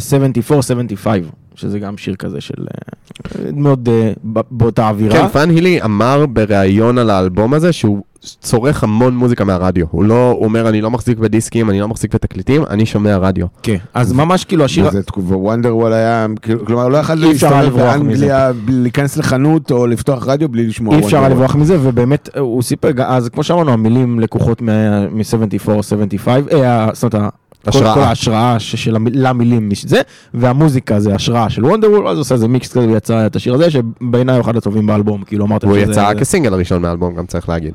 [1.04, 1.08] 74-75,
[1.56, 4.12] שזה גם שיר כזה של אה, מאוד אה,
[4.52, 5.14] באותה אווירה.
[5.16, 9.86] כן, פרן הילי אמר בריאיון על האלבום הזה שהוא צורך המון מוזיקה מהרדיו.
[9.92, 13.46] הוא לא, הוא אומר, אני לא מחזיק בדיסקים, אני לא מחזיק בתקליטים, אני שומע רדיו.
[13.64, 17.62] כן, אז ממש כאילו השיר, וזה תקופה, וונדרוול היה, כאילו, כלומר, לא יכול אי אפשר
[17.62, 21.44] להסתובב באנגליה, להיכנס לחנות או לפתוח רדיו בלי לשמוע אי אפשר היה וונדרוול.
[21.44, 27.34] לברוח מזה, ובאמת הוא סיפר, אז כמו שאמרנו, המילים לקוחות מ-74-75, אה, זאת אומרת,
[27.68, 27.94] השראה.
[27.94, 30.02] כל ההשראה של המיל- למילים זה,
[30.34, 33.72] והמוזיקה זה השראה של וונדרוול, אז הוא עושה איזה מיקס כזה ויצא את השיר הזה,
[33.72, 37.50] שבעיניי הוא אחד הטובים באלבום, כאילו אמרת הוא יצא זה- כסינגל הראשון מהאלבום, גם צריך
[37.50, 37.74] להגיד.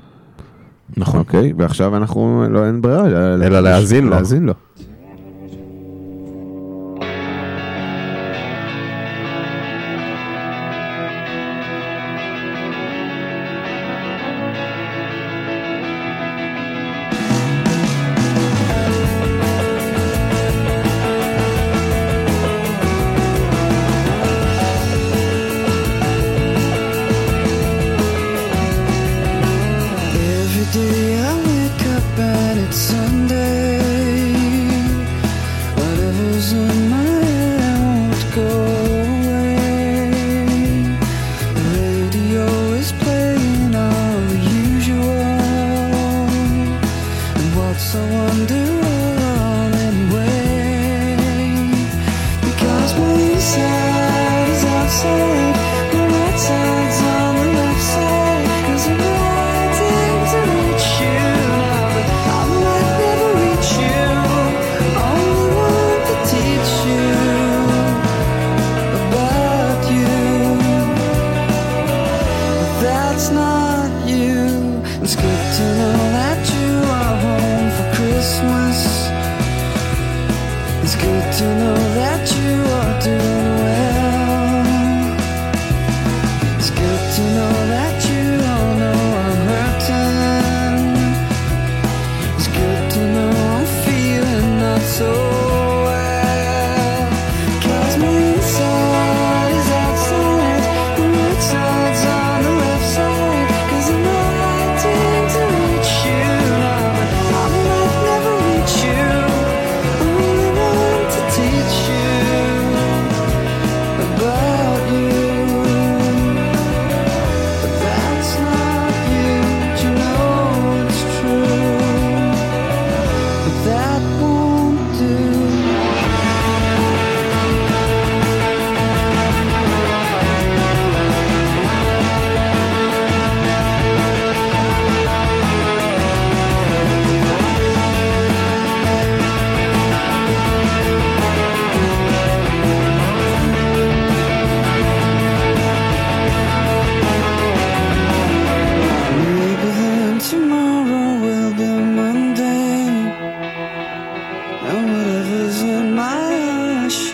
[0.97, 1.21] נכון.
[1.21, 3.07] אוקיי, ועכשיו אנחנו, לא, אין ברירה.
[3.35, 4.11] אלא להאזין לו.
[4.11, 4.53] להאזין לו.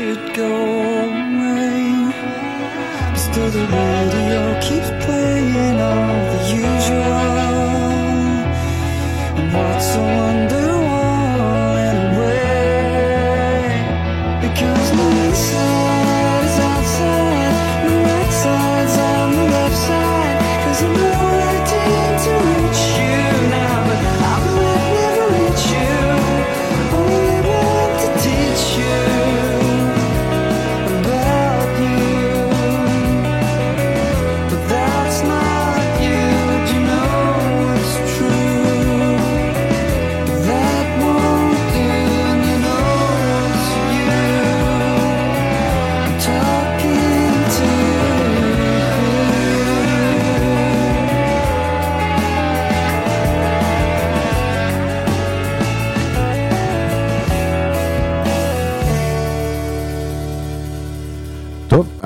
[0.01, 0.53] Should go
[1.09, 1.93] away.
[3.25, 7.21] Still, the radio keeps playing all the usual.
[9.39, 10.60] And what's a wonderwall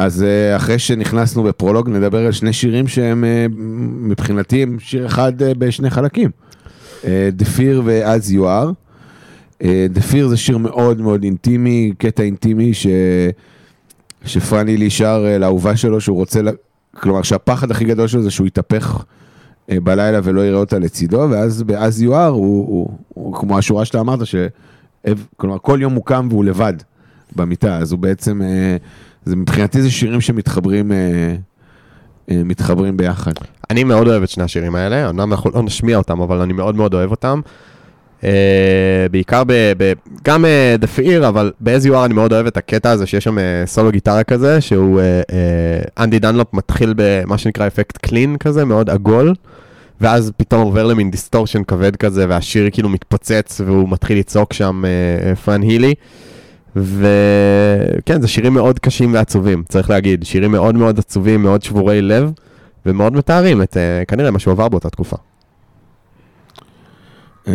[0.04, 3.46] אז אה, אחרי שנכנסנו בפרולוג נדבר על שני שירים שהם אה,
[4.00, 6.30] מבחינתי הם שיר אחד אה, בשני חלקים.
[7.02, 8.72] The Fear ו-As You Are.
[9.62, 12.86] The Fear זה שיר מאוד מאוד אינטימי, קטע אינטימי ש...
[14.24, 16.50] שפרני לי שר אה, לאהובה שלו שהוא רוצה, לה...
[16.94, 19.04] כלומר שהפחד הכי גדול שלו זה שהוא יתהפך
[19.68, 24.00] בלילה ולא יראה אותה לצידו, ואז ב-As You Are הוא, הוא, הוא כמו השורה שאתה
[24.00, 24.34] אמרת, ש...
[25.36, 26.74] כלומר כל יום הוא קם והוא לבד
[27.36, 28.40] במיטה, אז הוא בעצם,
[29.24, 30.96] זה מבחינתי זה שירים שמתחברים אה,
[32.30, 33.32] אה, מתחברים ביחד.
[33.70, 36.76] אני מאוד אוהב את שני השירים האלה, אמנם אנחנו לא נשמיע אותם, אבל אני מאוד
[36.76, 37.40] מאוד אוהב אותם.
[38.20, 38.26] Uh,
[39.10, 39.52] בעיקר ב...
[39.78, 39.92] ב
[40.24, 43.38] גם uh, The Fear, אבל You Are אני מאוד אוהב את הקטע הזה שיש שם
[43.38, 45.32] uh, סולו גיטרה כזה, שהוא uh,
[45.98, 49.34] אנדי דנלופ מתחיל במה שנקרא אפקט clean כזה, מאוד עגול,
[50.00, 55.36] ואז פתאום עובר למין distortion כבד כזה, והשיר כאילו מתפוצץ, והוא מתחיל לצעוק שם uh,
[55.36, 55.94] פרן הילי.
[56.76, 60.24] וכן, זה שירים מאוד קשים ועצובים, צריך להגיד.
[60.24, 62.32] שירים מאוד מאוד עצובים, מאוד שבורי לב,
[62.86, 65.16] ומאוד מתארים את uh, כנראה מה שהוא עבר באותה תקופה.
[67.48, 67.54] אה,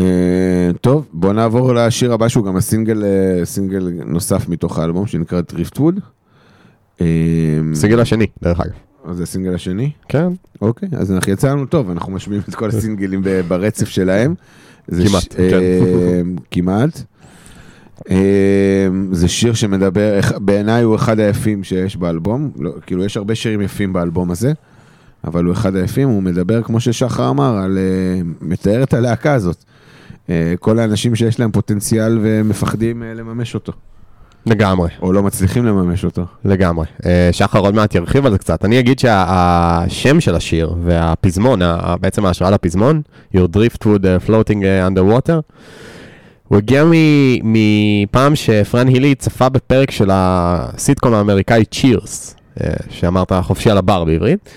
[0.81, 5.99] טוב, בוא נעבור לשיר הבא שהוא גם הסינגל אה, סינגל נוסף מתוך האלבום שנקרא דריפטווד.
[7.01, 7.05] אה,
[7.73, 8.71] סינגל השני, דרך אגב.
[9.05, 9.91] אז זה הסינגל השני?
[10.09, 10.27] כן,
[10.61, 14.35] אוקיי, אז אנחנו יצא לנו טוב, אנחנו משמיעים את כל הסינגלים ברצף שלהם.
[14.87, 16.25] כמעט, ש- כן.
[16.51, 17.03] כמעט.
[18.11, 23.61] אה, זה שיר שמדבר, בעיניי הוא אחד היפים שיש באלבום, לא, כאילו יש הרבה שירים
[23.61, 24.53] יפים באלבום הזה,
[25.23, 29.63] אבל הוא אחד היפים, הוא מדבר, כמו ששחר אמר, על, אה, מתאר את הלהקה הזאת.
[30.29, 33.71] אה, כל האנשים שיש להם פוטנציאל ומפחדים אה, לממש אותו,
[34.45, 34.89] לגמרי.
[35.01, 36.25] או לא מצליחים לממש אותו.
[36.45, 36.85] לגמרי.
[37.05, 38.65] אה, שחר עוד מעט ירחיב על זה קצת.
[38.65, 41.59] אני אגיד שהשם של השיר והפזמון,
[42.01, 43.01] בעצם ההשראה לפזמון,
[43.35, 45.53] You're Driftwood uh, Floating uh, Underwater,
[46.49, 46.83] הוא הגיע
[47.43, 54.49] מפעם שפרן הילי צפה בפרק של הסיטקום האמריקאי Cheers, אה, שאמרת חופשי על הבר בעברית.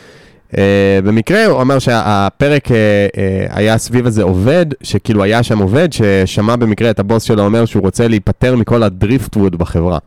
[0.58, 2.76] אה, במקרה הוא אמר שהפרק אה,
[3.16, 7.64] אה, היה סביב איזה עובד, שכאילו היה שם עובד ששמע במקרה את הבוס שלו אומר
[7.64, 9.98] שהוא רוצה להיפטר מכל ה driftwood בחברה.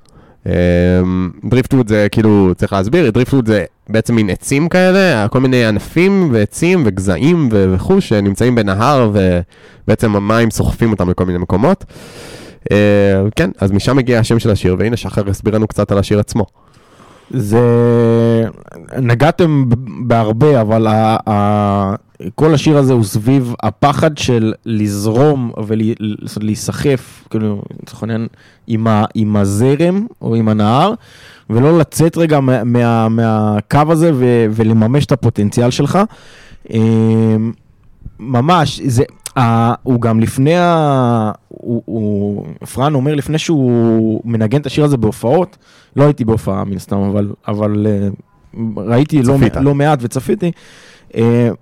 [1.45, 6.83] Driftwood זה כאילו, צריך להסביר, driftwood זה בעצם מין עצים כאלה, כל מיני ענפים ועצים
[6.85, 11.85] וגזעים וכו' שנמצאים בנהר ובעצם המים סוחפים אותם לכל מיני מקומות.
[12.71, 16.19] אה, כן, אז משם הגיע השם של השיר, והנה שחר הסביר לנו קצת על השיר
[16.19, 16.45] עצמו.
[17.35, 17.61] זה...
[18.97, 19.65] נגעתם
[20.07, 21.17] בהרבה, אבל ה...
[21.29, 21.95] ה...
[22.35, 28.27] כל השיר הזה הוא סביב הפחד של לזרום ולהיסחף, כאילו, לצורך העניין,
[28.67, 29.05] עם, ה...
[29.15, 30.93] עם הזרם או עם הנהר,
[31.49, 32.63] ולא לצאת רגע מה...
[32.63, 33.09] מה...
[33.09, 34.45] מהקו הזה ו...
[34.51, 35.99] ולממש את הפוטנציאל שלך.
[38.19, 39.03] ממש, זה,
[39.37, 39.41] uh,
[39.83, 41.31] הוא גם לפני, ה...
[41.47, 45.57] הוא, הוא, פרן אומר לפני שהוא מנגן את השיר הזה בהופעות,
[45.95, 47.87] לא הייתי בהופעה מן הסתם, אבל, אבל
[48.53, 49.37] uh, ראיתי לא.
[49.61, 50.51] לא מעט וצפיתי,
[51.11, 51.15] uh,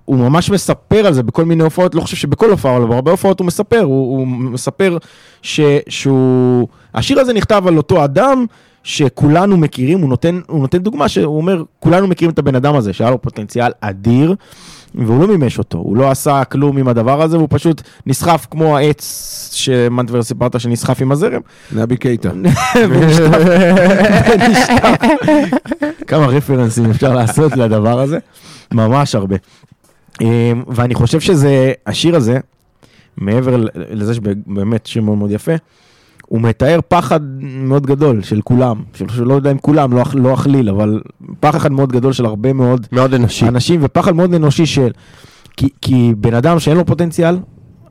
[0.06, 3.40] הוא ממש מספר על זה בכל מיני הופעות, לא חושב שבכל הופעה, אבל בהרבה הופעות
[3.40, 4.98] הוא מספר, הוא, הוא מספר
[5.42, 8.46] ש, שהוא, השיר הזה נכתב על אותו אדם,
[8.84, 12.94] שכולנו מכירים, הוא נותן, הוא נותן דוגמה שהוא אומר, כולנו מכירים את הבן אדם הזה,
[12.94, 14.36] שהיה לו פוטנציאל אדיר,
[14.96, 18.78] והוא לא מימש אותו, הוא לא עשה כלום עם הדבר הזה, והוא פשוט נסחף כמו
[18.78, 21.42] העץ שמנטבר סיפרת שנסחף עם הזרם.
[21.72, 22.32] נבי קייטה.
[26.08, 28.18] כמה רפרנסים אפשר לעשות לדבר הזה,
[28.72, 29.36] ממש הרבה.
[30.22, 30.28] אמ,
[30.68, 32.40] ואני חושב שזה, השיר הזה,
[33.18, 35.52] מעבר לזה שבאמת שיר מאוד מאוד יפה,
[36.28, 40.70] הוא מתאר פחד מאוד גדול של כולם, של, שלא יודע אם כולם, לא, לא אכליל,
[40.70, 41.02] אבל
[41.40, 43.48] פחד מאוד גדול של הרבה מאוד מאוד אנושי.
[43.48, 44.92] אנשים, ופחד מאוד אנושי של...
[45.58, 47.40] כי, כי בן אדם שאין לו פוטנציאל,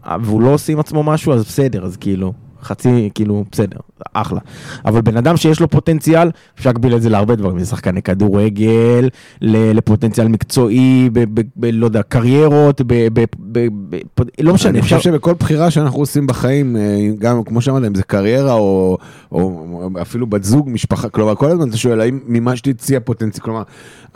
[0.07, 3.77] אה, והוא לא עושה עם עצמו משהו, אז בסדר, אז כאילו, חצי, כאילו, בסדר,
[4.14, 4.40] אחלה.
[4.85, 9.09] אבל בן אדם שיש לו פוטנציאל, אפשר להקביל את זה להרבה דברים, לשחקני כדורגל,
[9.42, 14.70] לפוטנציאל מקצועי, ב, ב, ב, לא יודע, קריירות, ב, ב, ב, ב, ב, לא משנה,
[14.70, 14.96] אני אפשר...
[14.96, 18.98] חושב שבכל בחירה שאנחנו עושים בחיים, אה, גם כמו שאמרת, אם זה קריירה או,
[19.33, 23.44] או אפילו בת זוג, משפחה, כלומר, כל הזמן אתה שואל, האם מימשתי את שיא הפוטנציאל,
[23.44, 23.62] כלומר,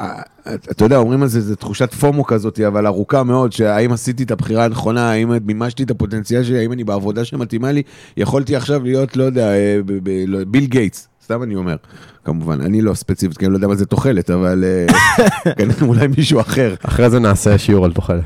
[0.00, 0.22] אה,
[0.54, 4.30] אתה יודע, אומרים על זה, זה תחושת פומו כזאת, אבל ארוכה מאוד, שהאם עשיתי את
[4.30, 7.82] הבחירה הנכונה, האם מימשתי את הפוטנציאל שלי, האם אני בעבודה שמתאימה לי,
[8.16, 9.78] יכולתי עכשיו להיות, לא יודע, אה,
[10.26, 11.08] לא- ביל גייטס.
[11.24, 11.76] סתם אני אומר,
[12.24, 14.86] כמובן, אני לא ספציפית, כי אני לא יודע מה זה תוחלת, אבל אה,
[15.58, 16.74] כנראה אולי מישהו אחר.
[16.82, 18.24] אחרי זה נעשה שיעור על תוחלת.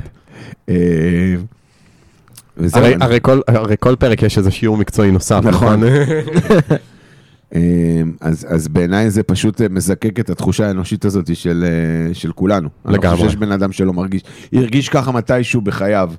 [0.68, 0.74] אה,
[3.00, 5.82] הרי- כל- הרי כל פרק יש איזה שיעור מקצועי נוסף, נכון.
[7.54, 7.60] אה,
[8.20, 12.68] אז, אז בעיניי זה פשוט אה, מזקק את התחושה האנושית הזאת של, אה, של כולנו.
[12.84, 13.16] אני לא לגמרי.
[13.16, 16.10] חושב שיש בן אדם שלא מרגיש, הרגיש ככה מתישהו בחייו,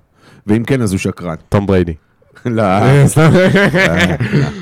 [0.48, 1.36] ואם כן אז הוא שקרן.
[1.50, 1.94] תום בריידי.
[2.46, 2.64] לא,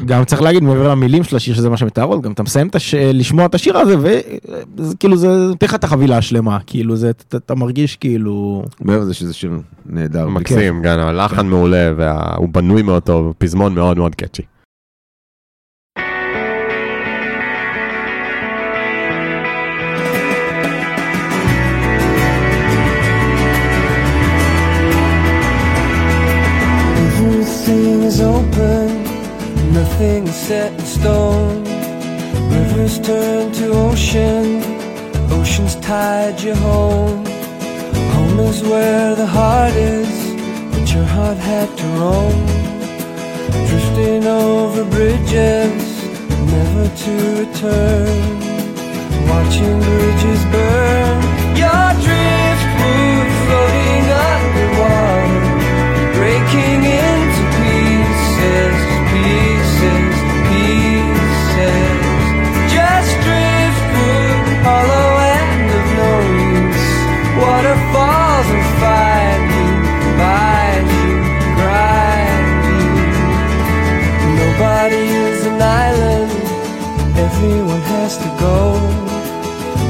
[0.06, 2.70] גם צריך להגיד מעבר למילים של השיר שזה מה שמתארות, גם אתה מסיים.
[3.14, 7.56] לשמוע את השיר הזה וכאילו זה נותן לך את החבילה השלמה, כאילו זה, אתה, אתה
[7.56, 9.52] מרגיש כאילו, מעבר לזה שזה שיר
[9.86, 10.28] נהדר.
[10.28, 14.44] מקסים, גם הלחן מעולה, והוא בנוי מאוד טוב, פזמון מאוד מאוד קאצ'י.
[28.22, 29.04] Open,
[29.74, 31.64] nothing is set in stone.
[32.52, 34.62] Rivers turn to ocean,
[35.32, 37.26] oceans tide you home.
[38.16, 40.14] Home is where the heart is,
[40.72, 42.46] but your heart had to roam.
[43.68, 45.84] Drifting over bridges,
[46.54, 48.16] never to return.
[49.30, 51.18] Watching bridges burn,
[51.62, 55.50] your driftwood floating underwater
[56.18, 57.09] breaking into
[77.40, 78.58] everyone has to go.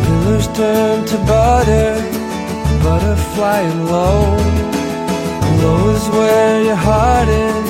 [0.06, 1.90] Pillars turn to butter,
[2.84, 4.22] butterfly low.
[5.62, 7.69] Low is where your heart is,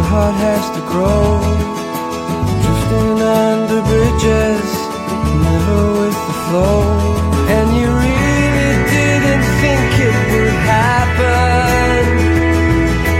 [0.00, 1.24] your heart has to grow.
[2.64, 4.68] Drifting under bridges,
[5.44, 6.82] never with the flow.
[7.54, 12.00] And you really didn't think it would happen,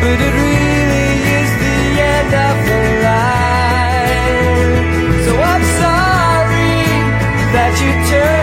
[0.01, 1.09] but it really
[1.41, 1.81] is the
[2.17, 4.81] end of the line.
[5.27, 6.81] So I'm sorry
[7.55, 8.40] that you turned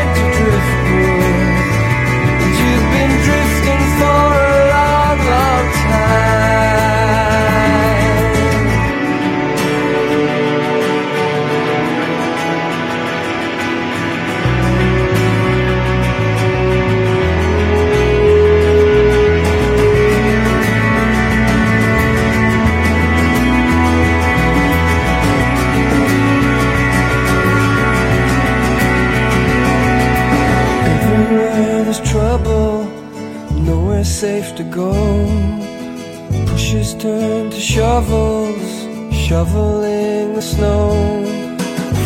[34.47, 36.45] nowhere to go.
[36.47, 38.69] Pushes turn to shovels,
[39.13, 40.91] shoveling the snow.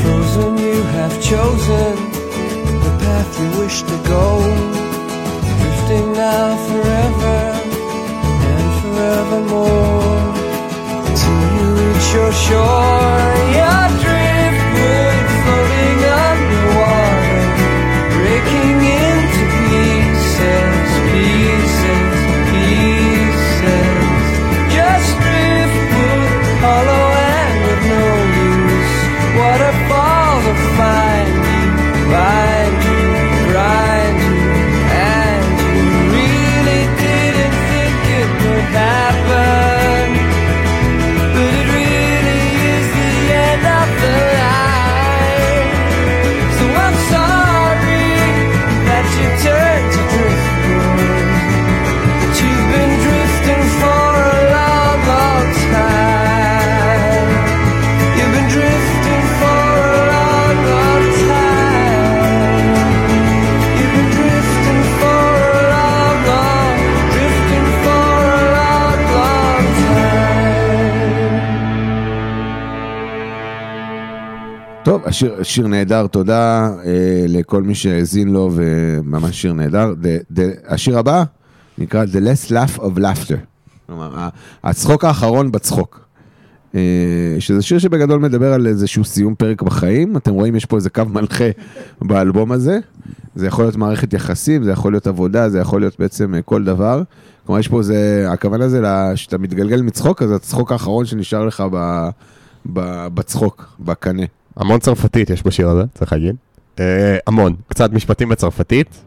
[0.02, 1.96] Frozen, you have chosen
[2.86, 4.42] the path you wish to go.
[5.60, 7.40] Drifting now forever
[8.50, 10.34] and forevermore.
[11.20, 13.32] Till you reach your shore,
[75.12, 76.92] השיר, שיר נהדר, תודה אה,
[77.28, 79.94] לכל מי שהאזין לו, וממש שיר נהדר.
[80.02, 81.24] The, the, השיר הבא
[81.78, 83.36] נקרא The Last Laugh of Laughter.
[83.88, 84.30] כלומר,
[84.64, 86.00] הצחוק האחרון בצחוק.
[86.76, 86.82] אה,
[87.40, 90.18] שזה שיר שבגדול מדבר על איזשהו סיום פרק בחיים.
[90.18, 91.46] אתם רואים, יש פה איזה קו מנחה
[92.02, 92.80] באלבום הזה.
[93.36, 96.64] זה יכול להיות מערכת יחסים, זה יכול להיות עבודה, זה יכול להיות בעצם אה, כל
[96.64, 97.04] דבר.
[97.46, 101.64] כלומר, יש פה איזה, הכוונה זה לה- שאתה מתגלגל מצחוק, אז הצחוק האחרון שנשאר לך
[101.72, 102.10] ב,
[102.74, 104.24] ב, בצחוק, בקנה.
[104.58, 106.36] המון צרפתית יש בשיר הזה, צריך להגיד.
[106.80, 109.04] אה, המון, קצת משפטים בצרפתית.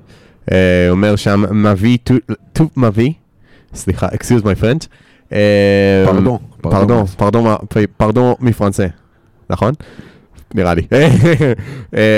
[0.53, 1.99] אה, אומר שם, מביא,
[2.53, 3.13] טוב מביא,
[3.75, 4.87] סליחה, excuse my French.
[5.33, 7.57] אה, פרדון, פרדון.
[7.97, 8.87] פרדון, מפרנסה,
[9.51, 9.75] נכון?
[10.55, 10.83] נראה לי.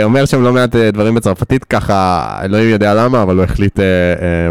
[0.04, 4.50] אומר שם לא מעט דברים בצרפתית, ככה, אלוהים יודע למה, אבל הוא החליט אה, אה,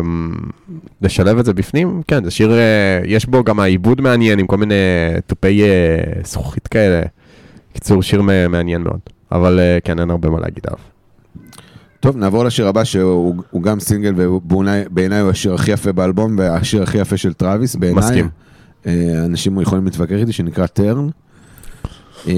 [1.02, 2.02] לשלב את זה בפנים.
[2.08, 4.76] כן, זה שיר, אה, יש בו גם העיבוד מעניין עם כל מיני
[5.28, 5.64] תופי
[6.24, 7.02] זכוכית כאלה.
[7.76, 9.00] קיצור, שיר מעניין מאוד.
[9.32, 10.80] אבל אה, כן, אין הרבה מה להגיד עליו.
[12.00, 16.84] טוב, נעבור לשיר הבא שהוא הוא גם סינגל ובעיניי הוא השיר הכי יפה באלבום והשיר
[16.84, 18.04] הכי יפה של Travis בעיניי.
[18.04, 18.30] מסכים.
[18.88, 21.10] אה, אנשים יכולים להתווכח איתי שנקרא Turn.
[22.28, 22.34] אה,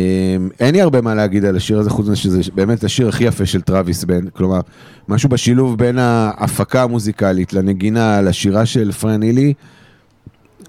[0.60, 3.45] אין לי הרבה מה להגיד על השיר הזה, חוץ מזה שזה באמת השיר הכי יפה
[3.45, 4.60] של Travis, בין, כלומר,
[5.08, 9.54] משהו בשילוב בין ההפקה המוזיקלית לנגינה, לשירה של פרן הילי,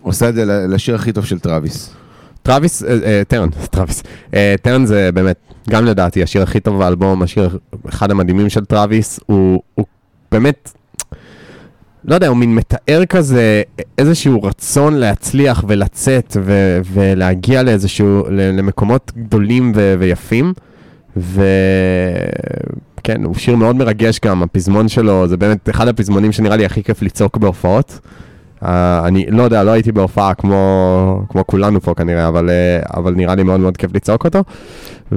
[0.03, 1.95] עושה את זה לשיר הכי טוב של Travis.
[2.43, 4.03] Travis, אה, אה, Turn, Travis.
[4.35, 5.37] אה, Turn זה באמת,
[5.71, 9.87] גם לדעתי, השיר הכי טוב באלבום, השיר אחד המדהימים של Travis, הוא, הוא
[10.33, 10.73] באמת,
[12.05, 13.63] לא יודע, הוא מין מתאר כזה
[13.99, 20.53] איזשהו רצון להצליח ולצאת ו- ולהגיע לאיזשהו, למקומות גדולים ו- ויפים.
[21.17, 26.83] וכן, הוא שיר מאוד מרגש גם, הפזמון שלו, זה באמת אחד הפזמונים שנראה לי הכי
[26.83, 27.99] כיף לצעוק בהופעות.
[28.63, 28.67] Uh,
[29.05, 33.35] אני לא יודע, לא הייתי בהופעה כמו, כמו כולנו פה כנראה, אבל, uh, אבל נראה
[33.35, 34.45] לי מאוד מאוד כיף לצעוק אותו.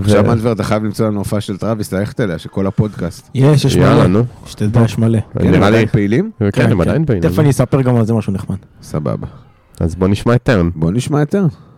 [0.02, 3.30] עכשיו מנדבר, אתה חייב למצוא לנו הופעה של טראביס, ללכת אליה, שכל הפודקאסט.
[3.36, 4.08] יש, יש מלא.
[4.08, 4.24] נו.
[4.46, 5.20] שתדע, יש מלא.
[5.20, 6.32] כן, הם נראה לי, עדיין פעילים?
[6.54, 7.30] כן, הם עדיין פעילים.
[7.30, 8.58] תכף אני אספר גם על זה משהו נחמד.
[8.82, 9.28] סבבה.
[9.80, 10.70] אז בוא נשמע את טרן.
[10.76, 11.46] בוא נשמע יותר.
[11.46, 11.71] I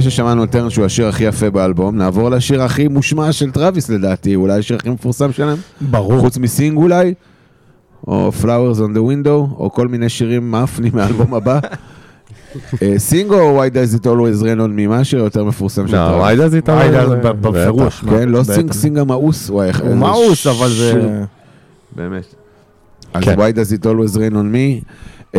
[0.00, 3.88] אחרי ששמענו את Turn שהוא השיר הכי יפה באלבום, נעבור לשיר הכי מושמע של טראביס
[3.88, 6.20] לדעתי, אולי השיר הכי מפורסם שלהם, ברור.
[6.20, 7.14] חוץ מ Sing אולי,
[8.06, 11.58] או Flowers on the Window, או כל מיני שירים מאפנים מהאלבום הבא.
[12.82, 15.96] אה, Sing או Why does it always rain on me, מה השיר היותר מפורסם של
[15.96, 16.20] לא, טראביס?
[16.20, 16.72] Why does it.
[16.72, 18.04] וואי, זה בפירוש.
[18.10, 18.42] כן, לא.
[18.42, 21.22] Sing Sing המאוס, הוא מאוס, אבל זה...
[21.96, 22.34] באמת.
[23.14, 23.34] אז כן.
[23.34, 24.84] why does it always rain on me?
[25.34, 25.38] Um,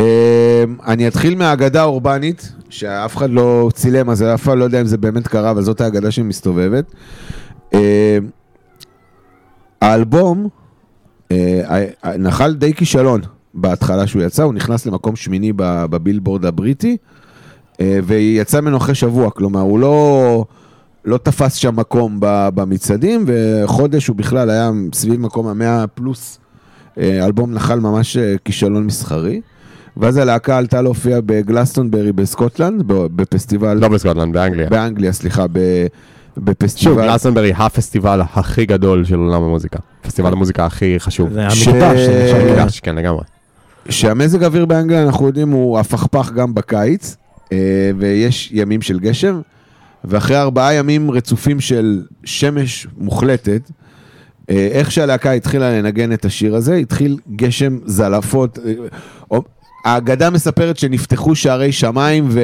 [0.88, 4.98] אני אתחיל מהאגדה האורבנית, שאף אחד לא צילם, אז אף אחד לא יודע אם זה
[4.98, 6.92] באמת קרה, אבל זאת האגדה שמסתובבת.
[7.74, 7.78] Um,
[9.82, 10.48] האלבום
[11.30, 11.36] uh,
[12.20, 13.22] נחל די כישלון
[13.54, 16.98] בהתחלה שהוא יצא, הוא נכנס למקום שמיני בבילבורד הבריטי,
[17.74, 20.46] uh, ויצא ממנו אחרי שבוע, כלומר הוא לא...
[21.06, 26.40] לא תפס שם מקום במצעדים, וחודש הוא בכלל היה סביב מקום המאה פלוס.
[26.98, 29.42] אה, אלבום נחל ממש אה, כישלון מסחרי.
[29.98, 34.70] ואז הלהקה עלתה להופיע בגלסטונברי בסקוטלנד, ב- בפסטיבל, לא בסקוטלנד, באנגליה.
[34.70, 35.86] באנגליה, סליחה, ב-
[36.36, 37.08] שוב, בפסטיבל.
[37.08, 39.80] גלסנברי, הפסטיבל הכי גדול של עולם המוזיקה.
[40.02, 41.34] פסטיבל המוזיקה הכי חשוב.
[41.34, 42.80] זה המקדש.
[42.80, 43.24] כן, לגמרי.
[43.90, 47.16] שהמזג האוויר באנגליה, אנחנו יודעים, הוא הפכפך גם בקיץ,
[47.52, 47.58] אה,
[47.98, 49.42] ויש ימים של גשם,
[50.04, 53.62] ואחרי ארבעה ימים רצופים של שמש מוחלטת,
[54.50, 58.60] אה, איך שהלהקה התחילה לנגן את השיר הזה, התחיל גשם זלעפות.
[59.86, 62.42] האגדה מספרת שנפתחו שערי שמיים ו...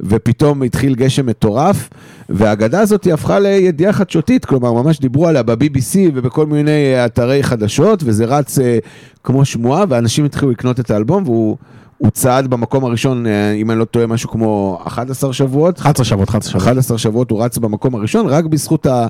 [0.00, 1.88] ופתאום התחיל גשם מטורף,
[2.28, 7.42] והאגדה הזאת היא הפכה לידיעה חדשותית, כלומר ממש דיברו עליה ב-BBC ובכל מיני אה, אתרי
[7.42, 8.78] חדשות, וזה רץ אה,
[9.24, 11.56] כמו שמועה, ואנשים התחילו לקנות את האלבום, והוא
[11.98, 15.78] הוא צעד במקום הראשון, אה, אם אני לא טועה, משהו כמו 11 שבועות.
[15.80, 16.68] 11 שבועות, 11 שבועות.
[16.68, 19.06] 11 שבועות הוא רץ במקום הראשון, רק בזכות ה-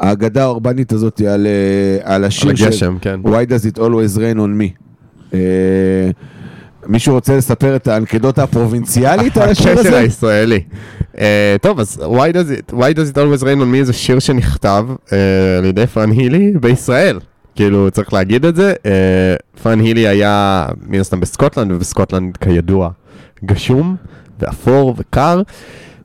[0.00, 1.46] האגדה האורבנית הזאת על,
[2.02, 3.20] על השיר על הגשם, כן.
[3.24, 5.34] Why does it always rain on me.
[6.90, 9.98] מישהו רוצה לספר את האנקדוטה הפרובינציאלית על השיר הקשר הזה?
[9.98, 10.62] הישראלי.
[11.18, 14.18] אה, טוב, אז why does it, why does it always rain on me זה שיר
[14.18, 15.18] שנכתב אה,
[15.58, 17.18] על ידי פרן הילי בישראל.
[17.54, 18.74] כאילו, צריך להגיד את זה.
[18.86, 22.90] אה, פרן הילי היה מן הסתם בסקוטלנד, ובסקוטלנד כידוע
[23.44, 23.96] גשום
[24.40, 25.42] ואפור וקר.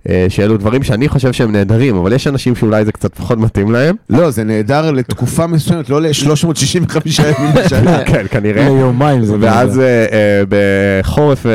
[0.10, 3.72] אה, שאלו דברים שאני חושב שהם נהדרים, אבל יש אנשים שאולי זה קצת פחות מתאים
[3.72, 3.95] להם.
[4.10, 8.03] לא, זה נהדר לתקופה מסוימת, לא ל-365 ימים בשנה.
[8.12, 8.64] כן, כנראה.
[8.70, 9.82] ליומיים זה ואז בסדר.
[9.84, 11.45] אה, אה, בחורף,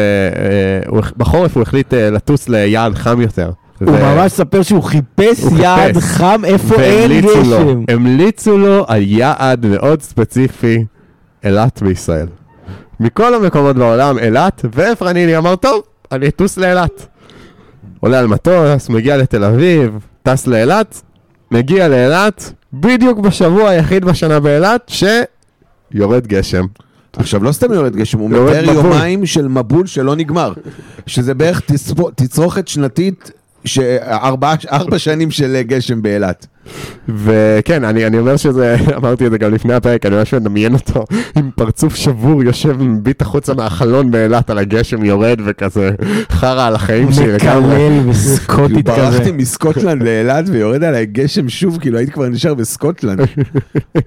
[0.86, 3.50] הוא- בחורף הוא החליט לטוס ליעד חם יותר.
[3.80, 5.96] הוא ממש ספר שהוא חיפש יעד.
[5.98, 7.80] חם איפה אין גשם.
[7.88, 10.84] המליצו לו על יעד מאוד ספציפי,
[11.44, 12.26] אילת בישראל.
[13.00, 15.82] מכל המקומות בעולם, אילת, ואפרניני אמר, טוב,
[16.12, 17.06] אני אטוס לאילת.
[18.00, 21.02] עולה על מטוס, מגיע לתל אביב, טס לאילת,
[21.50, 24.92] מגיע לאילת, בדיוק בשבוע היחיד בשנה באילת,
[25.92, 26.66] שיורד גשם.
[27.16, 28.64] עכשיו, לא סתם יורד גשם, הוא מתאר.
[28.64, 30.52] יומיים של מבול שלא נגמר.
[31.06, 31.62] שזה בערך
[32.14, 33.30] תצרוכת שנתית,
[34.70, 36.46] ארבע שנים של גשם באילת.
[37.08, 41.04] וכן, אני, אני אומר שזה, אמרתי את זה גם לפני הפרק, אני ממש מדמיין אותו
[41.36, 45.90] עם פרצוף שבור, יושב מביט החוצה מהחלון באילת על הגשם יורד וכזה
[46.30, 47.34] חרא על החיים שלי.
[47.34, 49.10] מקלל וסקוטית כאילו כזה.
[49.10, 53.20] ברחתי מסקוטלנד לאילת ויורד עליי גשם שוב, כאילו הייתי כבר נשאר בסקוטלנד.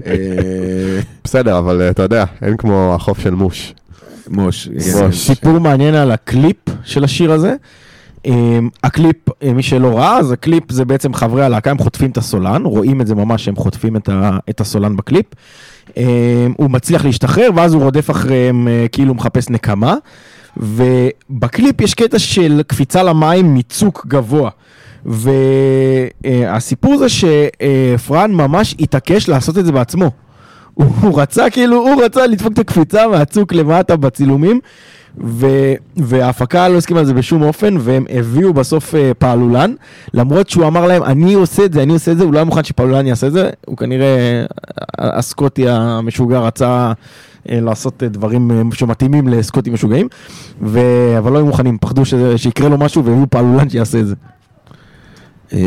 [0.05, 3.73] אה, בסדר, אבל אה, אתה יודע, אין כמו החוף של מוש.
[4.29, 4.69] מוש.
[5.01, 5.27] מוש.
[5.27, 7.55] סיפור מעניין על הקליפ של השיר הזה.
[8.27, 8.29] אממ,
[8.83, 12.65] הקליפ, אה, מי שלא ראה, אז הקליפ זה בעצם חברי הלהקה, הם חוטפים את הסולן,
[12.65, 14.09] רואים את זה ממש, הם חוטפים את,
[14.49, 15.25] את הסולן בקליפ.
[15.89, 15.93] אממ,
[16.57, 19.95] הוא מצליח להשתחרר, ואז הוא רודף אחריהם, אה, כאילו מחפש נקמה.
[20.57, 24.49] ובקליפ יש קטע של קפיצה למים מצוק גבוה.
[25.05, 30.11] והסיפור זה שפרן ממש התעקש לעשות את זה בעצמו.
[30.73, 34.59] הוא רצה כאילו, הוא רצה לדפוק את הקפיצה מהצוק למטה בצילומים,
[35.17, 35.47] ו,
[35.97, 39.73] וההפקה לא הסכימה לזה בשום אופן, והם הביאו בסוף אה, פעלולן,
[40.13, 42.45] למרות שהוא אמר להם, אני עושה את זה, אני עושה את זה, הוא לא היה
[42.45, 44.45] מוכן שפעלולן יעשה את זה, הוא כנראה,
[44.97, 46.91] ה- הסקוטי המשוגע רצה
[47.49, 50.07] אה, לעשות אה, דברים אה, שמתאימים לסקוטים משוגעים,
[50.61, 50.79] ו...
[51.17, 54.15] אבל לא היו מוכנים, פחדו שזה, שיקרה לו משהו והביאו פעלולן שיעשה את זה.
[55.53, 55.59] אה,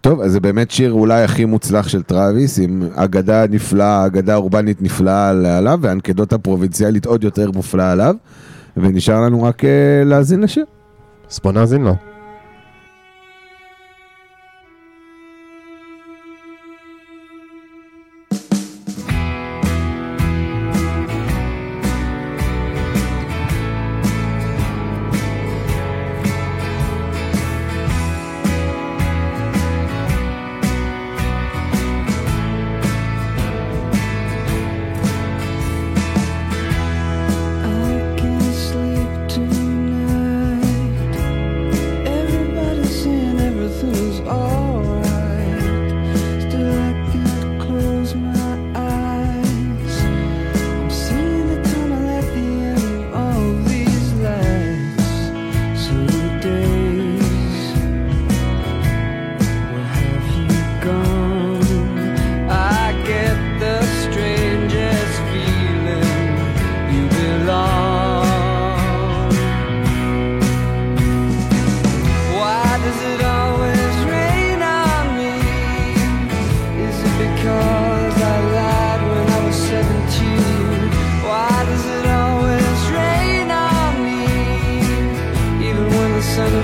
[0.00, 4.82] טוב, אז זה באמת שיר אולי הכי מוצלח של טראביס, עם אגדה נפלאה, אגדה אורבנית
[4.82, 8.14] נפלאה על- עליו, ואנקדוטה פרובינציאלית עוד יותר מופלאה עליו,
[8.76, 9.70] ונשאר לנו רק אה,
[10.04, 10.64] להאזין לשיר.
[11.30, 11.94] אז בוא נאזין לו.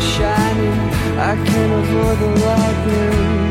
[0.01, 0.81] Shining,
[1.19, 3.46] I can't avoid the lightning.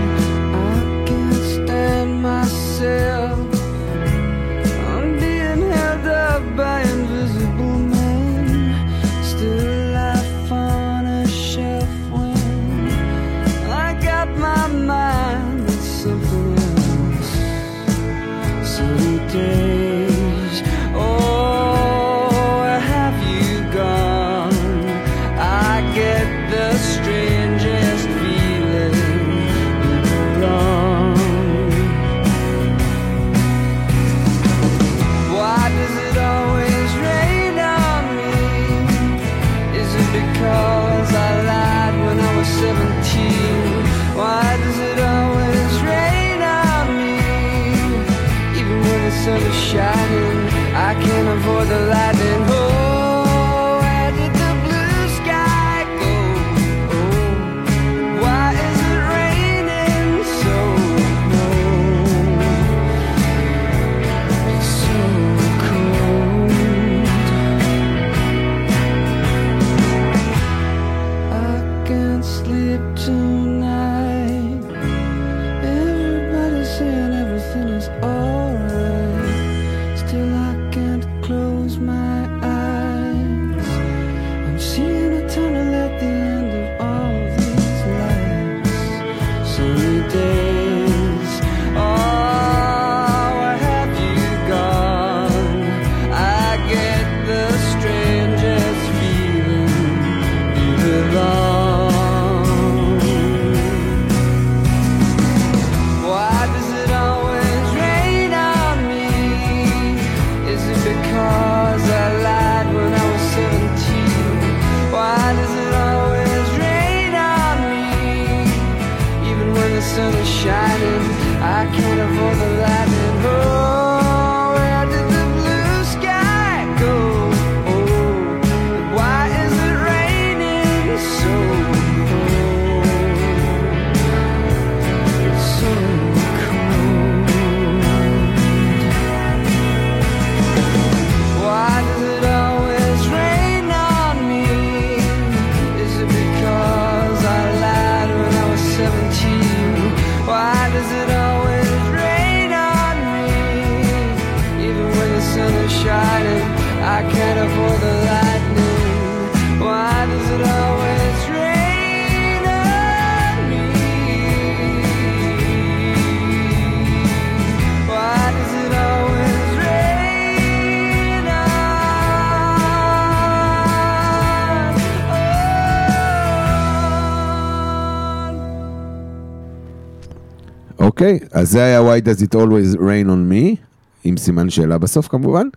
[181.35, 183.55] אז זה היה Why does it always rain on me,
[184.03, 185.47] עם סימן שאלה בסוף כמובן,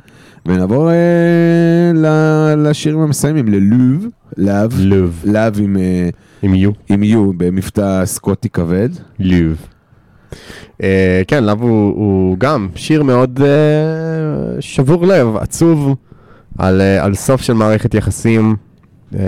[0.46, 0.94] ונעבור אה,
[1.94, 4.06] ל- לשירים המסיימים, ל Luv,
[4.36, 5.22] Luv, Luv.
[5.24, 6.08] Luv עם, אה,
[6.42, 6.70] עם U.
[6.88, 8.88] עם U במבטא סקוטי כבד.
[9.18, 9.56] Luv.
[10.82, 13.48] אה, כן, Luv הוא, הוא גם שיר מאוד אה,
[14.60, 15.94] שבור לב, עצוב,
[16.58, 18.56] על, אה, על סוף של מערכת יחסים.
[19.14, 19.20] אה,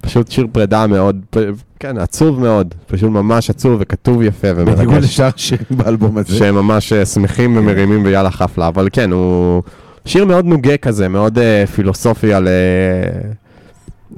[0.00, 1.38] פשוט שיר פרידה מאוד, פ-
[1.80, 5.04] כן, עצוב מאוד, פשוט ממש עצוב וכתוב יפה בניגוד ומרגש.
[5.04, 6.36] לשאר השירים באלבום הזה.
[6.36, 9.62] שהם ממש אה, שמחים ומרימים ויאללה חפלה, אבל כן, הוא
[10.04, 13.30] שיר מאוד נוגה כזה, מאוד אה, פילוסופי על, אה,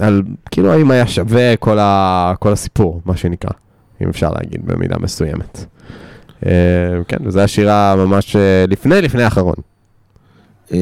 [0.06, 3.50] על כאילו האם היה שווה כל, ה, כל הסיפור, מה שנקרא,
[4.02, 5.64] אם אפשר להגיד במידה מסוימת.
[6.46, 6.50] אה,
[7.08, 9.54] כן, וזו השירה ממש אה, לפני, לפני האחרון.
[10.72, 10.78] אה,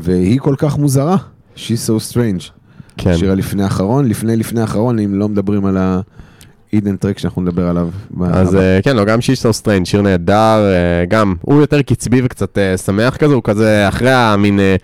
[0.00, 1.16] והיא כל כך מוזרה,
[1.56, 2.59] She's so strange.
[3.02, 3.16] כן.
[3.16, 7.88] שיר הלפני האחרון, לפני לפני האחרון, אם לא מדברים על ה-hidden track שאנחנו נדבר עליו.
[8.24, 8.56] אז.
[8.56, 12.58] אה, כן, לא, גם She's So Strange, שיר נהדר, אה, גם, הוא יותר קצבי וקצת
[12.58, 14.76] אה, שמח כזה, הוא כזה, אחרי המין אה,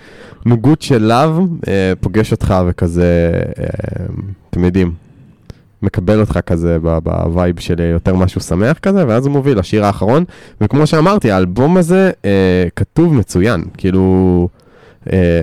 [0.46, 1.46] נוגות של Luv,
[2.00, 3.30] פוגש אותך וכזה,
[4.50, 4.92] אתם יודעים,
[5.82, 10.24] מקבל אותך כזה ב vibe של יותר משהו שמח כזה, ואז הוא מוביל לשיר האחרון,
[10.60, 12.10] וכמו שאמרתי, האלבום הזה
[12.76, 14.48] כתוב מצוין, כאילו...
[15.12, 15.40] אה,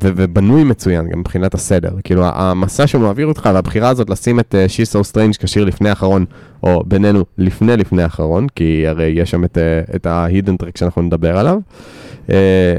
[0.00, 1.90] ובנוי מצוין גם מבחינת הסדר.
[2.04, 5.88] כאילו המסע שהוא מעביר אותך והבחירה הזאת לשים את אה, She's So Strange כשיר לפני
[5.88, 6.24] האחרון,
[6.62, 11.02] או בינינו לפני לפני האחרון, כי הרי יש שם את, אה, את ה-hidden track שאנחנו
[11.02, 11.58] נדבר עליו.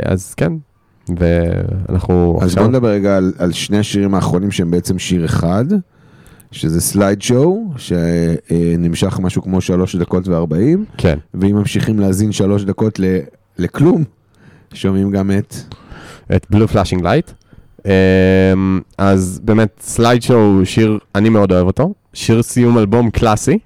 [0.05, 0.53] אז כן,
[1.17, 5.65] ואנחנו אז בוא נדבר רגע על, על שני השירים האחרונים שהם בעצם שיר אחד,
[6.51, 12.99] שזה סלייד שואו, שנמשך משהו כמו שלוש דקות וארבעים, כן, ואם ממשיכים להאזין שלוש דקות
[12.99, 13.03] ל,
[13.57, 14.03] לכלום,
[14.73, 15.55] שומעים גם את...
[16.35, 17.31] את Flashing Light.
[17.85, 21.93] אמ, אז באמת, סלייד שואו שיר, אני מאוד אוהב אותו.
[22.13, 23.57] שיר סיום אלבום קלאסי,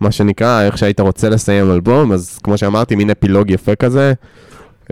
[0.00, 4.12] מה שנקרא, איך שהיית רוצה לסיים אלבום, אז כמו שאמרתי, מין אפילוג יפה כזה.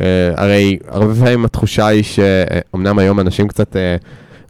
[0.01, 3.97] אה, הרי הרבה פעמים התחושה היא שאומנם היום אנשים קצת, אה,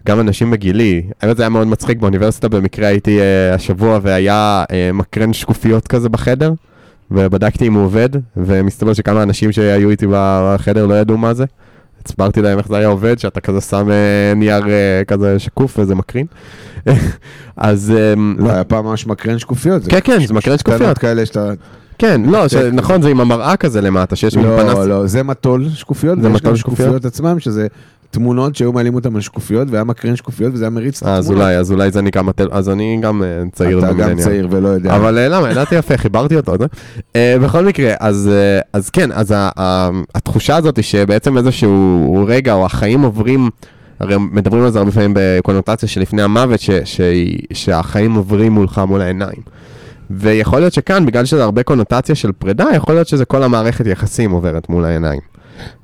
[0.06, 4.90] גם אנשים בגילי, האמת זה היה מאוד מצחיק, באוניברסיטה במקרה הייתי אה, השבוע והיה אה,
[4.94, 6.52] מקרן שקופיות כזה בחדר,
[7.10, 11.44] ובדקתי אם הוא עובד, ומסתבר שכמה אנשים שהיו איתי בחדר לא ידעו מה זה.
[12.06, 15.94] הסברתי להם איך זה היה עובד, שאתה כזה שם אה, נייר אה, כזה שקוף וזה
[15.94, 16.26] מקרין.
[17.56, 17.92] אז...
[17.96, 19.82] אמ, לא, היה פעם ממש מקרן שקופיות.
[19.88, 20.98] כן, כן, זה מקרן שקופיות.
[20.98, 21.52] כאלה שאתה...
[21.98, 24.74] כן, לא, נכון, זה עם המראה כזה למטה, שיש מין פנס.
[24.74, 26.56] לא, לא, זה מטול שקופיות, זה ויש מטול גם?
[26.56, 27.66] שקופיות עצמם, שזה
[28.12, 31.24] תמונות שהיו מעלים אותם על שקופיות, והיה מקרן שקופיות, וזה היה מריץ את אה, אז
[31.24, 31.42] התמונות.
[31.44, 34.18] אולי, אז אולי זה נקרא מטל, אז אני גם אה, צעיר אתה גם.
[34.18, 34.96] צעיר ולא יודע.
[34.96, 36.52] אבל אה, למה, ידעתי יפה, חיברתי אותו.
[37.16, 38.30] בכל מקרה, אז
[38.72, 39.34] אז כן, אז
[40.14, 43.50] התחושה הזאת היא שבעצם איזשהו רגע, או החיים עוברים,
[44.00, 49.00] הרי מדברים על זה הרבה פעמים בקונוטציה שלפני המוות, ש- שהיא- שהחיים עוברים מולך מול
[49.00, 49.40] העיניים.
[50.10, 54.30] ויכול להיות שכאן, בגלל שזה הרבה קונוטציה של פרידה, יכול להיות שזה כל המערכת יחסים
[54.30, 55.20] עוברת מול העיניים.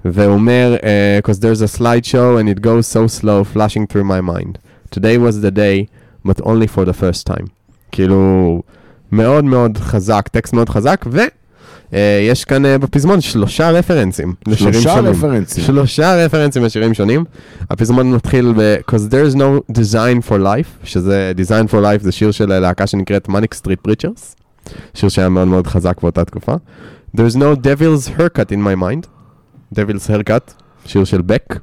[0.05, 0.83] והוא אומר, uh,
[1.23, 4.59] because there's a slideshow and it goes so slow flashing through my mind.
[4.91, 5.87] Today was the day,
[6.29, 7.47] but only for the first time.
[7.93, 8.63] כאילו,
[9.13, 11.07] מאוד מאוד חזק, טקסט מאוד חזק,
[11.93, 15.11] ויש כאן uh, בפזמון שלושה רפרנסים לשירים שלושה שונים.
[15.13, 15.65] רפרנסים.
[15.65, 17.25] שלושה רפרנסים לשירים שונים.
[17.71, 22.31] הפזמון מתחיל ב- Cause there's no design for life, שזה design for life זה שיר
[22.31, 24.21] של להקה שנקראת Manic Street Preachers,
[24.95, 26.55] שיר שהיה מאוד מאוד חזק באותה תקופה.
[27.17, 29.07] There's no devil's haircut in my mind,
[29.75, 30.53] devil's haircut,
[30.85, 31.59] שיר של בק,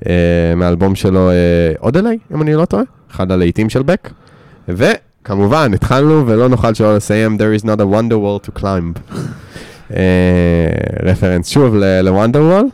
[0.00, 0.06] uh,
[0.56, 4.10] מהאלבום שלו uh, אודלי, אם אני לא טועה, אחד הלהיטים של בק.
[4.68, 9.14] וכמובן, התחלנו ולא נוכל שלא לסיים There is not a wonder wall to climb.
[9.96, 10.00] אה,
[11.02, 12.64] רפרנס שוב לוונדר וול.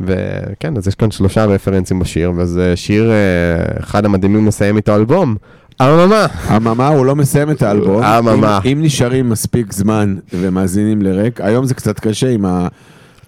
[0.00, 5.36] וכן, אז יש כאן שלושה רפרנסים בשיר, וזה שיר, אה, אחד המדהימים לסיים איתו אלבום.
[5.82, 6.26] אממה,
[6.56, 8.02] אממה, הוא לא מסיים את האלבום.
[8.02, 8.60] אממה.
[8.64, 12.44] אם, אם נשארים מספיק זמן ומאזינים לרק, היום זה קצת קשה עם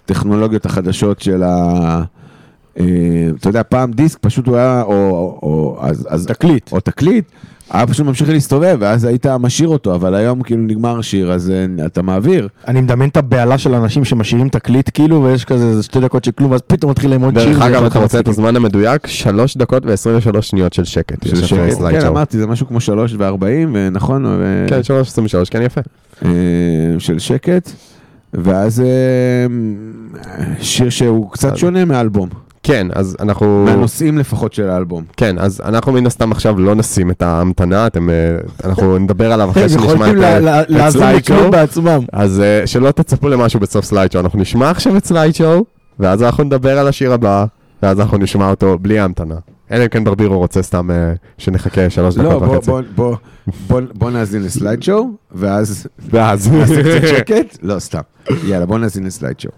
[0.05, 2.01] הטכנולוגיות החדשות של ה...
[2.79, 2.85] אה,
[3.39, 6.71] אתה יודע, פעם דיסק פשוט הוא היה, או, או, או אז, אז, תקליט.
[6.71, 7.25] או תקליט,
[7.69, 11.85] היה פשוט ממשיך להסתובב, ואז היית משאיר אותו, אבל היום כאילו נגמר השיר, אז אה,
[11.85, 12.47] אתה מעביר.
[12.67, 16.51] אני מדמיין את הבהלה של אנשים שמשאירים תקליט כאילו, ויש כזה שתי דקות של כלום,
[16.51, 17.53] ואז פתאום מתחיל להם עוד שיר.
[17.53, 18.27] דרך אגב, אתה רוצה את.
[18.27, 19.07] הזמן המדויק?
[19.07, 21.27] 3 דקות ו-23 שניות של שקט.
[21.27, 21.69] של שקט.
[21.69, 22.07] Slide כן.
[22.07, 24.65] אמרתי, זה משהו כמו שלוש וארבעים, ונכון, ו...
[24.69, 25.81] כן, 3.23, כן יפה.
[26.25, 26.29] אה,
[26.99, 27.69] של שקט,
[28.33, 28.85] ואז אה,
[30.61, 32.29] שיר שהוא קצת שונה מהאלבום,
[32.63, 33.63] כן, אז אנחנו...
[33.65, 35.03] מהנושאים לפחות של האלבום.
[35.17, 38.09] כן, אז אנחנו מן הסתם עכשיו לא נשים את ההמתנה, אתם...
[38.09, 38.15] אה,
[38.63, 41.51] אנחנו נדבר עליו אחרי הם שנשמע יכולים את לה- ה- לה- את לעזור לכלום.
[41.51, 41.99] בעצמם.
[42.13, 45.65] אז אה, שלא תצפו למשהו בסוף Slide Show, אנחנו נשמע עכשיו את Slide Show,
[45.99, 47.45] ואז אנחנו נדבר על השיר הבא,
[47.83, 49.35] ואז אנחנו נשמע אותו בלי ההמתנה.
[49.71, 50.93] אלא אם כן ברבירו רוצה סתם אה,
[51.37, 52.71] שנחכה שלוש לא, דקות בוא- וחצי.
[52.71, 53.15] בוא- בוא-
[53.67, 56.51] בוא- בוא נאזין לסלייד שואו, ואז ואז.
[56.51, 57.57] נעשה קצת שקט.
[57.61, 57.99] לא, סתם.
[58.47, 59.53] יאללה, בוא נאזין לסלייד שואו.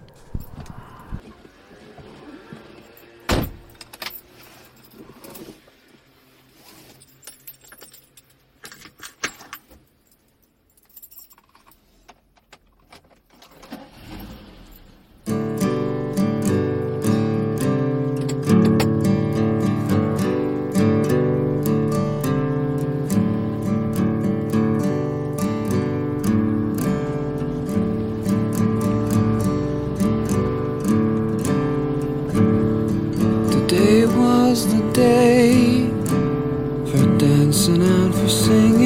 [34.96, 35.90] Day
[36.90, 38.85] for dancing and for singing.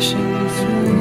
[0.00, 0.16] 幸
[0.48, 0.99] 福。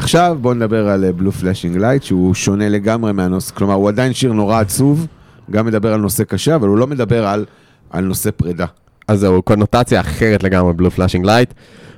[0.00, 4.32] ועכשיו בואו נדבר על Blue Flashing Light, שהוא שונה לגמרי מהנושא, כלומר הוא עדיין שיר
[4.32, 5.06] נורא עצוב,
[5.50, 7.44] גם מדבר על נושא קשה, אבל הוא לא מדבר על,
[7.90, 8.66] על נושא פרידה.
[9.08, 11.54] אז זהו, קונוטציה אחרת לגמרי, Blue Flashing Light.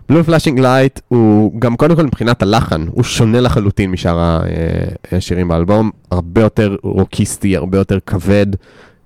[0.09, 4.40] Blue Flashing Light הוא גם קודם כל מבחינת הלחן, הוא שונה לחלוטין משאר ה-
[5.12, 8.46] השירים באלבום, הרבה יותר רוקיסטי, הרבה יותר כבד,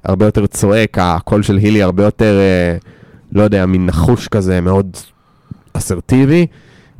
[0.04, 2.76] הרבה יותר צועק, הקול של הילי הרבה יותר, אה,
[3.32, 4.96] לא יודע, מין נחוש כזה, מאוד
[5.72, 6.46] אסרטיבי,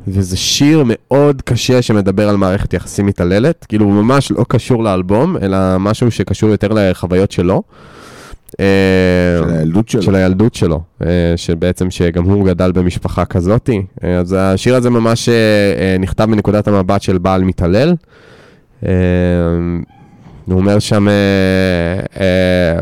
[0.09, 5.37] וזה שיר מאוד קשה שמדבר על מערכת יחסים מתעללת, כאילו הוא ממש לא קשור לאלבום,
[5.37, 7.63] אלא משהו שקשור יותר לחוויות שלו.
[8.61, 8.67] אה,
[9.39, 10.03] של הילדות שלו.
[10.03, 13.83] של הילדות שלו, אה, שבעצם שגם הוא גדל במשפחה כזאתי.
[14.05, 15.29] אה, אז השיר הזה ממש
[16.01, 17.95] נכתב מנקודת המבט של בעל מתעלל.
[20.49, 22.81] אה, הוא אומר שם, אה, אה,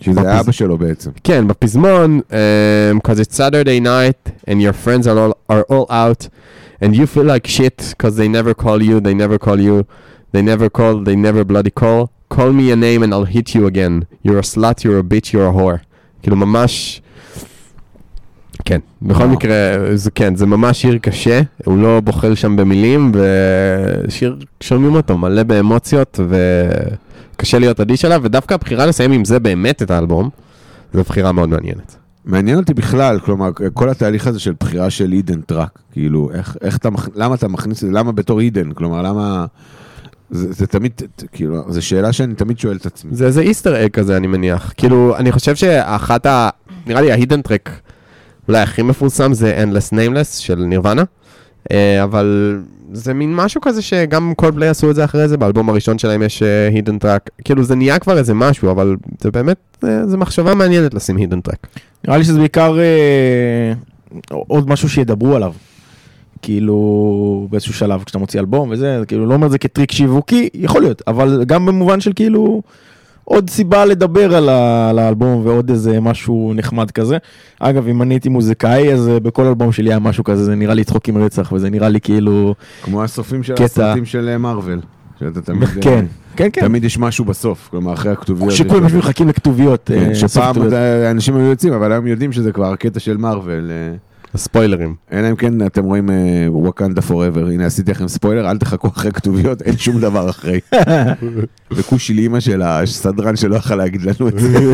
[0.00, 1.10] שזה אבא שלו בעצם.
[1.24, 6.28] כן, בפזמון, um, cause it's Saturday night and your friends are all, are all out
[6.82, 9.84] and you feel like shit cause they never call you, they never call you,
[10.32, 12.10] they never call, they never bloody call.
[12.28, 14.06] call me a name and I'll hit you again.
[14.22, 15.80] You're a slut, you're a bitch, you're a whore.
[16.22, 17.02] כאילו ממש...
[18.68, 19.28] כן, בכל וואו.
[19.28, 19.54] מקרה,
[19.94, 25.42] זה כן, זה ממש שיר קשה, הוא לא בוחל שם במילים, ושיר, שומעים אותו מלא
[25.42, 26.20] באמוציות,
[27.36, 30.30] וקשה להיות אדיש עליו, ודווקא הבחירה לסיים עם זה באמת את האלבום,
[30.94, 31.96] זו בחירה מאוד מעניינת.
[32.24, 36.76] מעניין אותי בכלל, כלומר, כל התהליך הזה של בחירה של hidden track, כאילו, איך, איך
[36.76, 39.46] אתה, למה אתה מכניס את זה, למה בתור hidden, כלומר, למה,
[40.30, 40.92] זה, זה תמיד,
[41.32, 43.14] כאילו, זו שאלה שאני תמיד שואל את עצמי.
[43.14, 44.72] זה איזה Easter egg כזה, אני מניח.
[44.76, 46.48] כאילו, אני חושב שאחת ה...
[46.86, 47.70] נראה לי ה hidden track
[48.48, 51.02] אולי הכי מפורסם זה Endless Nameless של נירוונה,
[51.72, 52.58] אה, אבל
[52.92, 56.42] זה מין משהו כזה שגם קולדפליי עשו את זה אחרי זה, באלבום הראשון שלהם יש
[56.72, 57.30] hidden track.
[57.44, 61.40] כאילו, זה נהיה כבר איזה משהו, אבל זה באמת, אה, זה מחשבה מעניינת לשים hidden
[61.40, 61.66] track.
[62.04, 63.72] נראה לי שזה בעיקר אה,
[64.30, 65.52] עוד משהו שידברו עליו.
[66.42, 70.48] כאילו באיזשהו שלב כשאתה מוציא אלבום וזה, זה כאילו לא אומר את זה כטריק שיווקי,
[70.54, 72.62] יכול להיות, אבל גם במובן של כאילו
[73.28, 77.16] עוד סיבה לדבר על, ה, על האלבום ועוד איזה משהו נחמד כזה.
[77.60, 80.74] אגב, אם אני הייתי מוזיקאי, אז אה, בכל אלבום שלי היה משהו כזה, זה נראה
[80.74, 82.54] לי צחוק עם רצח וזה נראה לי כאילו...
[82.82, 83.64] כמו הסופים של קטע.
[83.64, 84.80] הסרטים של אה, מארוול.
[85.20, 86.60] שאתה תמיד, כן, אה, כן, כן.
[86.60, 88.52] תמיד יש משהו בסוף, כלומר, אחרי הכתוביות.
[88.52, 89.82] שכולם מחכים לכתוביות.
[89.86, 90.72] כן, אה, שפעם.
[90.72, 93.70] אה, אנשים היו יוצאים, אבל היום יודעים שזה כבר הקטע של מארוול.
[94.34, 94.94] הספוילרים.
[95.12, 96.10] אלא אם כן אתם רואים
[96.48, 100.60] וואקנדה פוראבר, הנה עשיתי לכם ספוילר, אל תחכו אחרי כתוביות, אין שום דבר אחרי.
[101.76, 104.58] וכושי לאמא של הסדרן שלא יכל להגיד לנו את זה.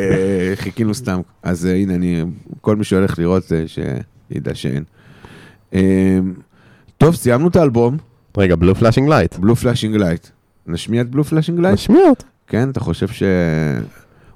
[0.00, 1.20] אה, חיכינו סתם.
[1.42, 2.24] אז אה, הנה, אני,
[2.60, 4.84] כל מי שהולך לראות, אה, שידע שאין.
[6.98, 7.96] טוב, סיימנו את האלבום,
[8.36, 9.36] רגע, Blue Flashing Light.
[9.38, 10.26] Blue Flashing Light.
[10.66, 11.74] נשמיע את Blue Flashing Light?
[11.74, 12.24] נשמיע אותו.
[12.46, 13.22] כן, אתה חושב ש...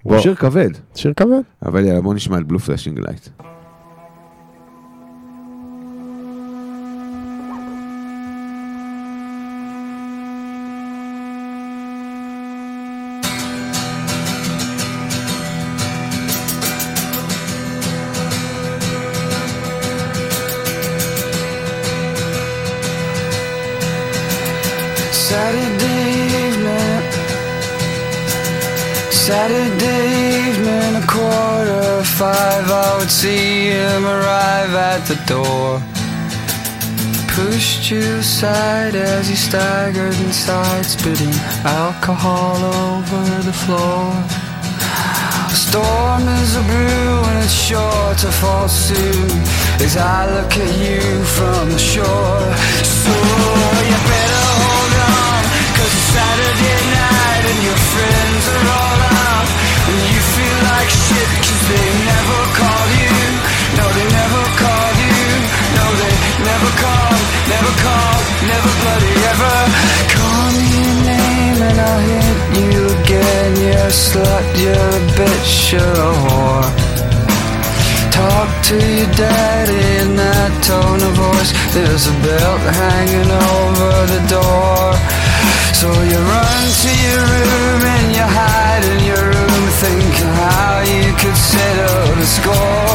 [0.03, 0.19] הוא.
[0.19, 1.41] שיר כבד, שיר כבד.
[1.67, 3.29] אבל יאללה, בוא נשמע את Blue Flashing Light.
[39.45, 41.35] Staggered inside, spitting
[41.65, 44.09] alcohol over the floor.
[45.53, 49.31] A storm is a brew and it's sure to fall soon
[49.85, 51.03] as I look at you
[51.37, 52.47] from the shore.
[53.03, 53.15] So
[53.91, 54.24] you
[75.75, 76.71] you're a whore.
[78.15, 81.51] Talk to your daddy in that tone of voice.
[81.75, 84.95] There's a belt hanging over the door.
[85.75, 91.11] So you run to your room and you hide in your room, thinking how you
[91.19, 92.95] could settle the score.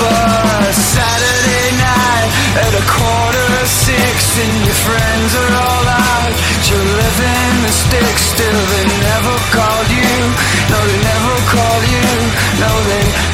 [0.00, 2.30] But Saturday night
[2.64, 6.32] at a quarter of six, and your friends are all out.
[6.64, 9.35] You're living the sticks, still they never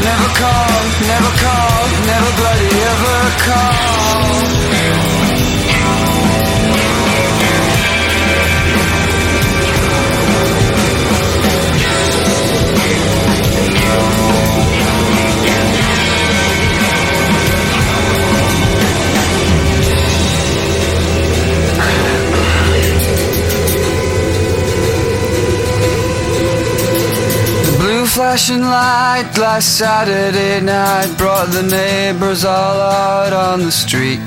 [0.02, 4.01] never called, never called, never bloody ever called.
[28.12, 34.20] Flashing light last Saturday night brought the neighbors all out on the street.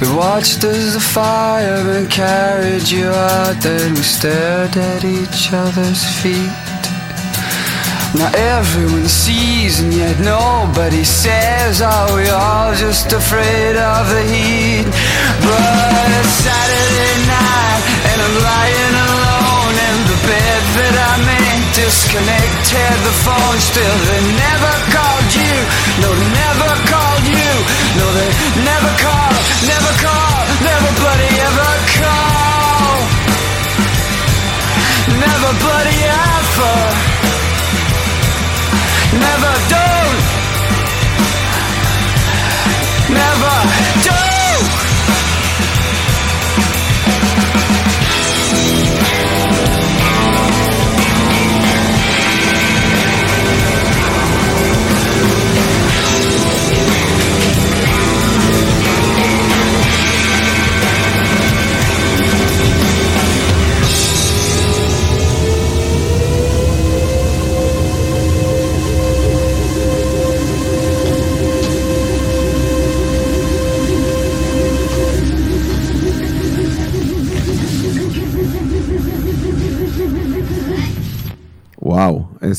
[0.00, 6.54] We watched as the firemen carried you out, then we stared at each other's feet.
[8.14, 14.86] Now everyone sees and yet nobody says Are we all just afraid of the heat?
[15.42, 19.37] But it's Saturday night and I'm lying alone
[20.26, 25.54] bed that I made Disconnected the phone still they never called you
[26.02, 27.50] No they never called you
[27.98, 28.30] No they
[28.64, 32.38] never called, never called, never bloody ever called.
[35.08, 36.74] Never bloody ever.
[39.24, 40.18] Never don't
[43.08, 43.57] Never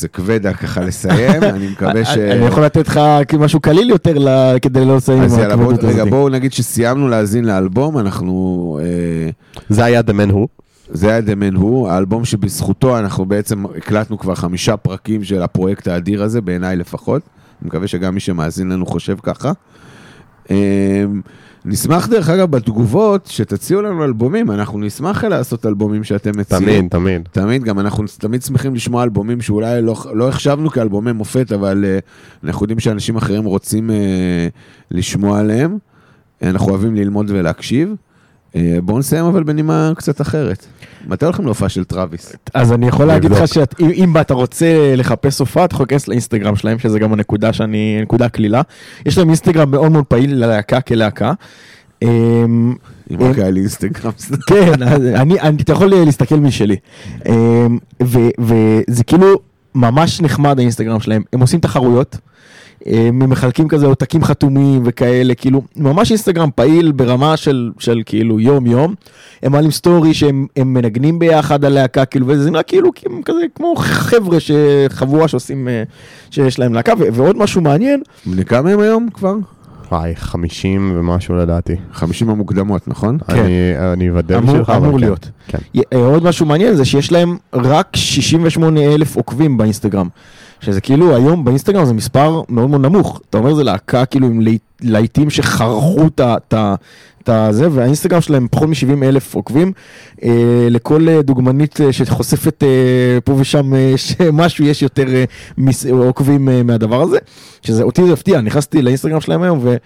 [0.00, 2.16] איזה כבדה ככה לסיים, אני מקווה ש...
[2.18, 3.00] אני יכול לתת לך
[3.38, 4.14] משהו קליל יותר
[4.62, 6.08] כדי לא לסיים אז עם הכבדות רגע, הזאת.
[6.08, 8.78] בואו נגיד שסיימנו להאזין לאלבום, אנחנו...
[8.82, 9.30] אה,
[9.68, 10.46] זה היה The Man Who.
[10.88, 15.88] זה היה The Man Who, האלבום שבזכותו אנחנו בעצם הקלטנו כבר חמישה פרקים של הפרויקט
[15.88, 17.22] האדיר הזה, בעיניי לפחות.
[17.62, 19.52] אני מקווה שגם מי שמאזין לנו חושב ככה.
[21.64, 26.64] נשמח דרך אגב בתגובות שתציעו לנו אלבומים, אנחנו נשמח לעשות אלבומים שאתם מציעים.
[26.64, 27.28] תמיד, תמיד.
[27.32, 32.44] תמיד, גם אנחנו תמיד שמחים לשמוע אלבומים שאולי לא, לא החשבנו כאלבומי מופת, אבל uh,
[32.44, 33.92] אנחנו יודעים שאנשים אחרים רוצים uh,
[34.90, 35.78] לשמוע עליהם.
[36.42, 37.94] אנחנו אוהבים ללמוד ולהקשיב.
[38.54, 40.66] Uh, בואו נסיים אבל בנימה קצת אחרת.
[41.06, 42.32] מתי הולכים להופעה של טראביס?
[42.54, 43.48] אז אני יכול להגיד לך.
[43.48, 48.28] שאם אתה רוצה לחפש הופעה, אתה יכול להיכנס לאינסטגרם שלהם, שזה גם הנקודה שאני, נקודה
[48.28, 48.62] קלילה.
[49.06, 51.32] יש להם אינסטגרם מאוד מאוד פעיל ללהקה כלהקה.
[52.02, 52.74] אמ,
[53.10, 54.12] אם רק היה לי אינסטגרם.
[54.46, 54.72] כן,
[55.60, 56.76] אתה יכול להסתכל משלי.
[57.28, 59.26] אמ, ו- וזה כאילו
[59.74, 62.18] ממש נחמד האינסטגרם שלהם, הם עושים תחרויות.
[62.86, 68.66] הם מחלקים כזה עותקים חתומים וכאלה, כאילו, ממש אינסטגרם פעיל ברמה של, של כאילו יום
[68.66, 68.94] יום.
[69.42, 73.74] הם מעלים סטורי שהם הם מנגנים ביחד הלהקה, כאילו, וזה נראה כאילו הם כזה כמו
[73.76, 74.38] חבר'ה,
[74.88, 75.82] חבורה שעושים, אה,
[76.30, 79.34] שיש להם להקה, ו- ועוד משהו מעניין, בני כמה הם היום כבר?
[79.92, 81.76] וואי, 50 ומשהו לדעתי.
[81.92, 83.18] 50 המוקדמות, נכון?
[83.26, 83.34] כן.
[83.92, 84.98] אני- אוודא בשבילך, אמור כן.
[85.00, 85.28] להיות.
[85.48, 85.58] כן.
[85.94, 90.08] אה, עוד משהו מעניין זה שיש להם רק 68 אלף עוקבים באינסטגרם.
[90.60, 93.20] שזה כאילו היום באינסטגרם זה מספר מאוד מאוד נמוך.
[93.30, 95.30] אתה אומר זה להקה כאילו עם להיט- להיטים
[96.52, 96.74] ה...
[97.22, 99.72] את הזה, והאינסטגרם שלהם פחות מ-70 אלף עוקבים.
[100.24, 100.30] אה,
[100.70, 102.68] לכל אה, דוגמנית אה, שחושפת אה,
[103.24, 105.24] פה ושם אה, שמשהו יש יותר אה,
[105.58, 107.18] מס, עוקבים אה, מהדבר הזה.
[107.62, 109.76] שזה אותי זה הפתיע, נכנסתי לאינסטגרם שלהם היום ו...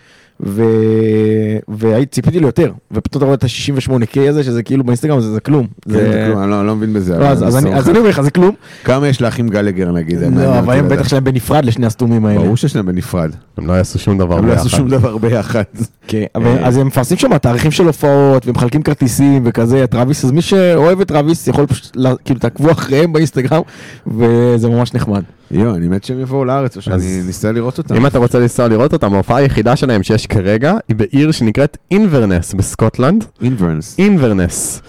[0.41, 5.67] והייתי ציפיתי ליותר, ופתאום אתה רואה את ה-68K הזה, שזה כאילו באינסטגרם זה, זה כלום.
[5.85, 7.19] כן, זה כלום, אני לא- לא מבין בזה.
[7.19, 7.75] לא, אז, אז, אני.
[7.75, 8.55] אז אני אומר לך, זה כלום.
[8.85, 10.19] כמה יש לאחים גלגר נגיד?
[10.19, 10.89] זה לא, אבל הם.
[10.89, 12.41] בטח שלהם בנפרד לשני הסתומים האלה.
[12.41, 13.31] ברור שיש להם בנפרד.
[13.57, 14.77] הם לא יעשו שום דבר הם לא יעשו ביחד.
[14.79, 15.63] שום דבר ביחד.
[16.07, 20.43] כן, אבל, אז הם מפרסמים שם תאריכים של הופעות, ומחלקים כרטיסים וכזה, טראביס, אז מי
[20.43, 23.63] שאוהב את טראביס יכול פשוט, כאילו, תעקבו אחריהם באינסטגרם,
[24.07, 25.23] וזה ממש נחמד.
[25.51, 27.95] יואו, אני מת שהם יבואו לארץ, או שאני ניסה לראות אותם.
[27.95, 32.55] אם אתה רוצה לנסוע לראות אותם, ההופעה היחידה שלהם שיש כרגע היא בעיר שנקראת אינברנס
[32.55, 33.25] בסקוטלנד.
[33.43, 33.99] אינברנס.
[33.99, 34.83] אינברנס.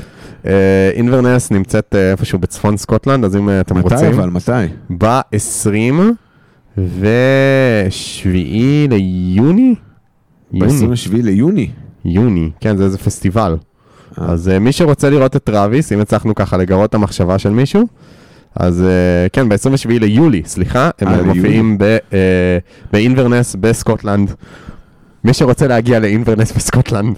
[0.45, 4.29] אה, אינברנס נמצאת אה, איפשהו בצפון סקוטלנד, אז אם אה, אתם מתי רוצים, אבל?
[4.29, 4.51] מתי?
[4.97, 6.01] ב-20
[6.77, 8.27] ו-7
[8.89, 9.75] ליוני?
[10.51, 10.65] יוני.
[10.65, 11.69] ב-27 ליוני.
[12.05, 13.57] יוני, כן, זה איזה פסטיבל.
[14.21, 14.25] אה.
[14.31, 17.87] אז אה, מי שרוצה לראות את טראביס, אם הצלחנו ככה לגרות את המחשבה של מישהו,
[18.55, 21.83] אז אה, כן, ב-27 ליולי, סליחה, הם אה, מופיעים ב-
[22.13, 22.57] אה,
[22.91, 24.33] באינברנס בסקוטלנד.
[25.23, 27.15] מי שרוצה להגיע לאינברנס בסקוטלנד,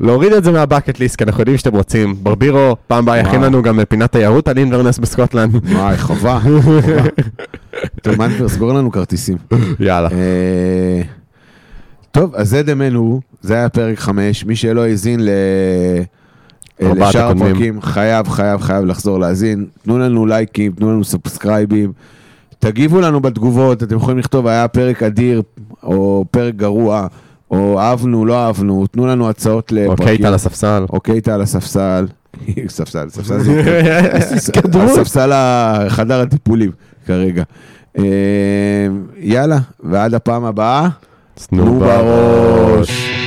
[0.00, 2.14] להוריד את זה מה bucket list, כי אנחנו יודעים שאתם רוצים.
[2.22, 3.40] ברבירו, פעם הבאה יכין.
[3.40, 5.54] לנו גם פינת תיירות על אינברנס בסקוטלנד.
[5.72, 6.38] וואי, חובה.
[8.18, 9.36] מנטבר, סגור לנו כרטיסים.
[9.80, 10.08] יאללה.
[12.10, 15.28] טוב, אז זה The Man Who, זה היה פרק 5, מי שלא האזין ל...
[16.82, 17.30] ארבעת לשאר.
[17.30, 19.66] הפרקים, חייב, חייב, חייב לחזור להאזין.
[19.82, 21.92] תנו לנו לייקים, תנו לנו סאבסקרייבים.
[22.58, 25.42] תגיבו לנו בתגובות, אתם יכולים לכתוב, היה פרק אדיר,
[25.82, 27.06] או פרק גרוע,
[27.50, 29.90] או אהבנו, לא אהבנו, תנו לנו הצעות לפרקים.
[29.90, 30.84] אוקיי, איתה לספסל.
[30.92, 32.06] אוקיי, איתה על הספסל.
[32.68, 33.62] ספסל, ספסל זה...
[34.84, 36.70] הספסל החדר הטיפולים
[37.06, 37.42] כרגע.
[37.98, 38.04] אה,
[39.18, 40.88] יאללה, ועד הפעם הבאה,
[41.34, 43.20] תנו בראש.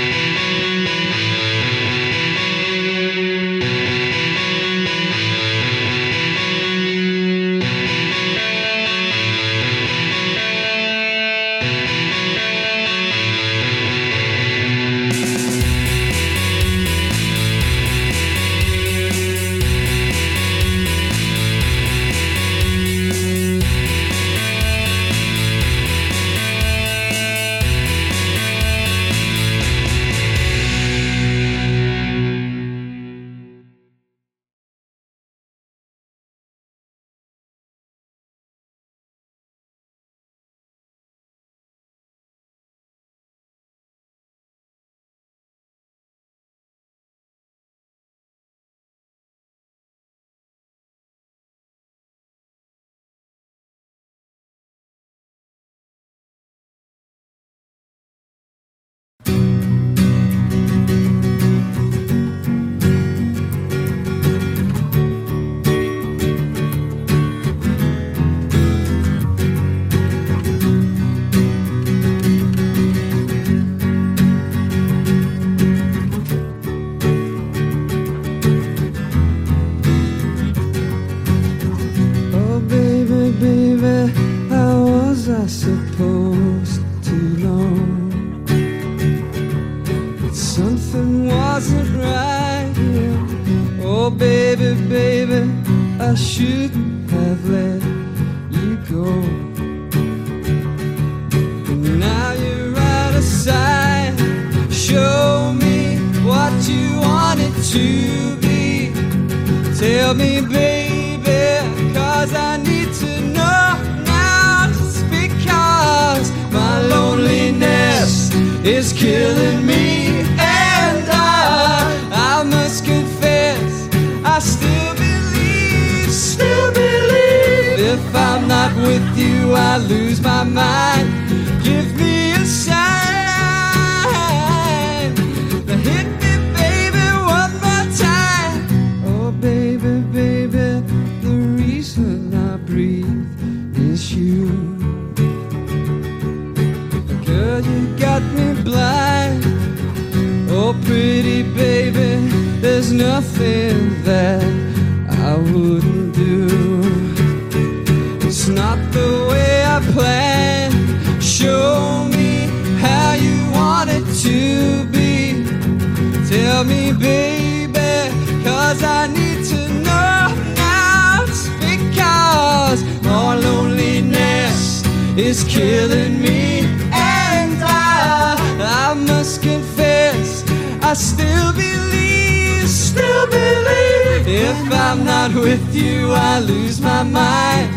[175.34, 176.60] is killing me.
[176.92, 178.38] And I,
[178.86, 180.43] I must confess,
[180.84, 184.28] I still believe, still believe.
[184.28, 187.68] If I'm not with you, I lose my mind.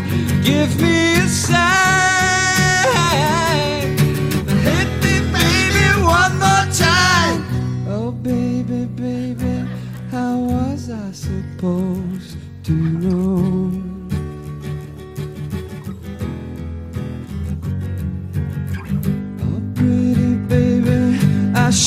[0.45, 1.57] Give me a sign.
[4.67, 5.87] Hit me, baby,
[6.19, 7.46] one more time.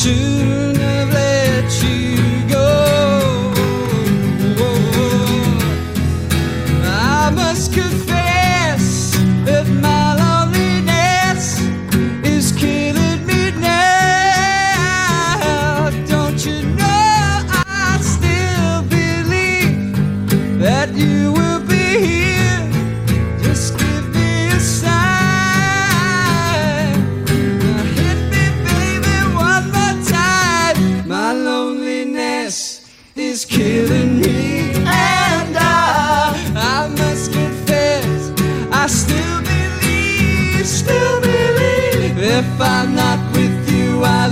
[0.02, 0.79] Soon.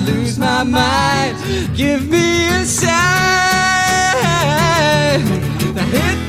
[0.08, 1.36] lose my mind.
[1.76, 2.88] Give me a sign.
[5.74, 6.27] Now hit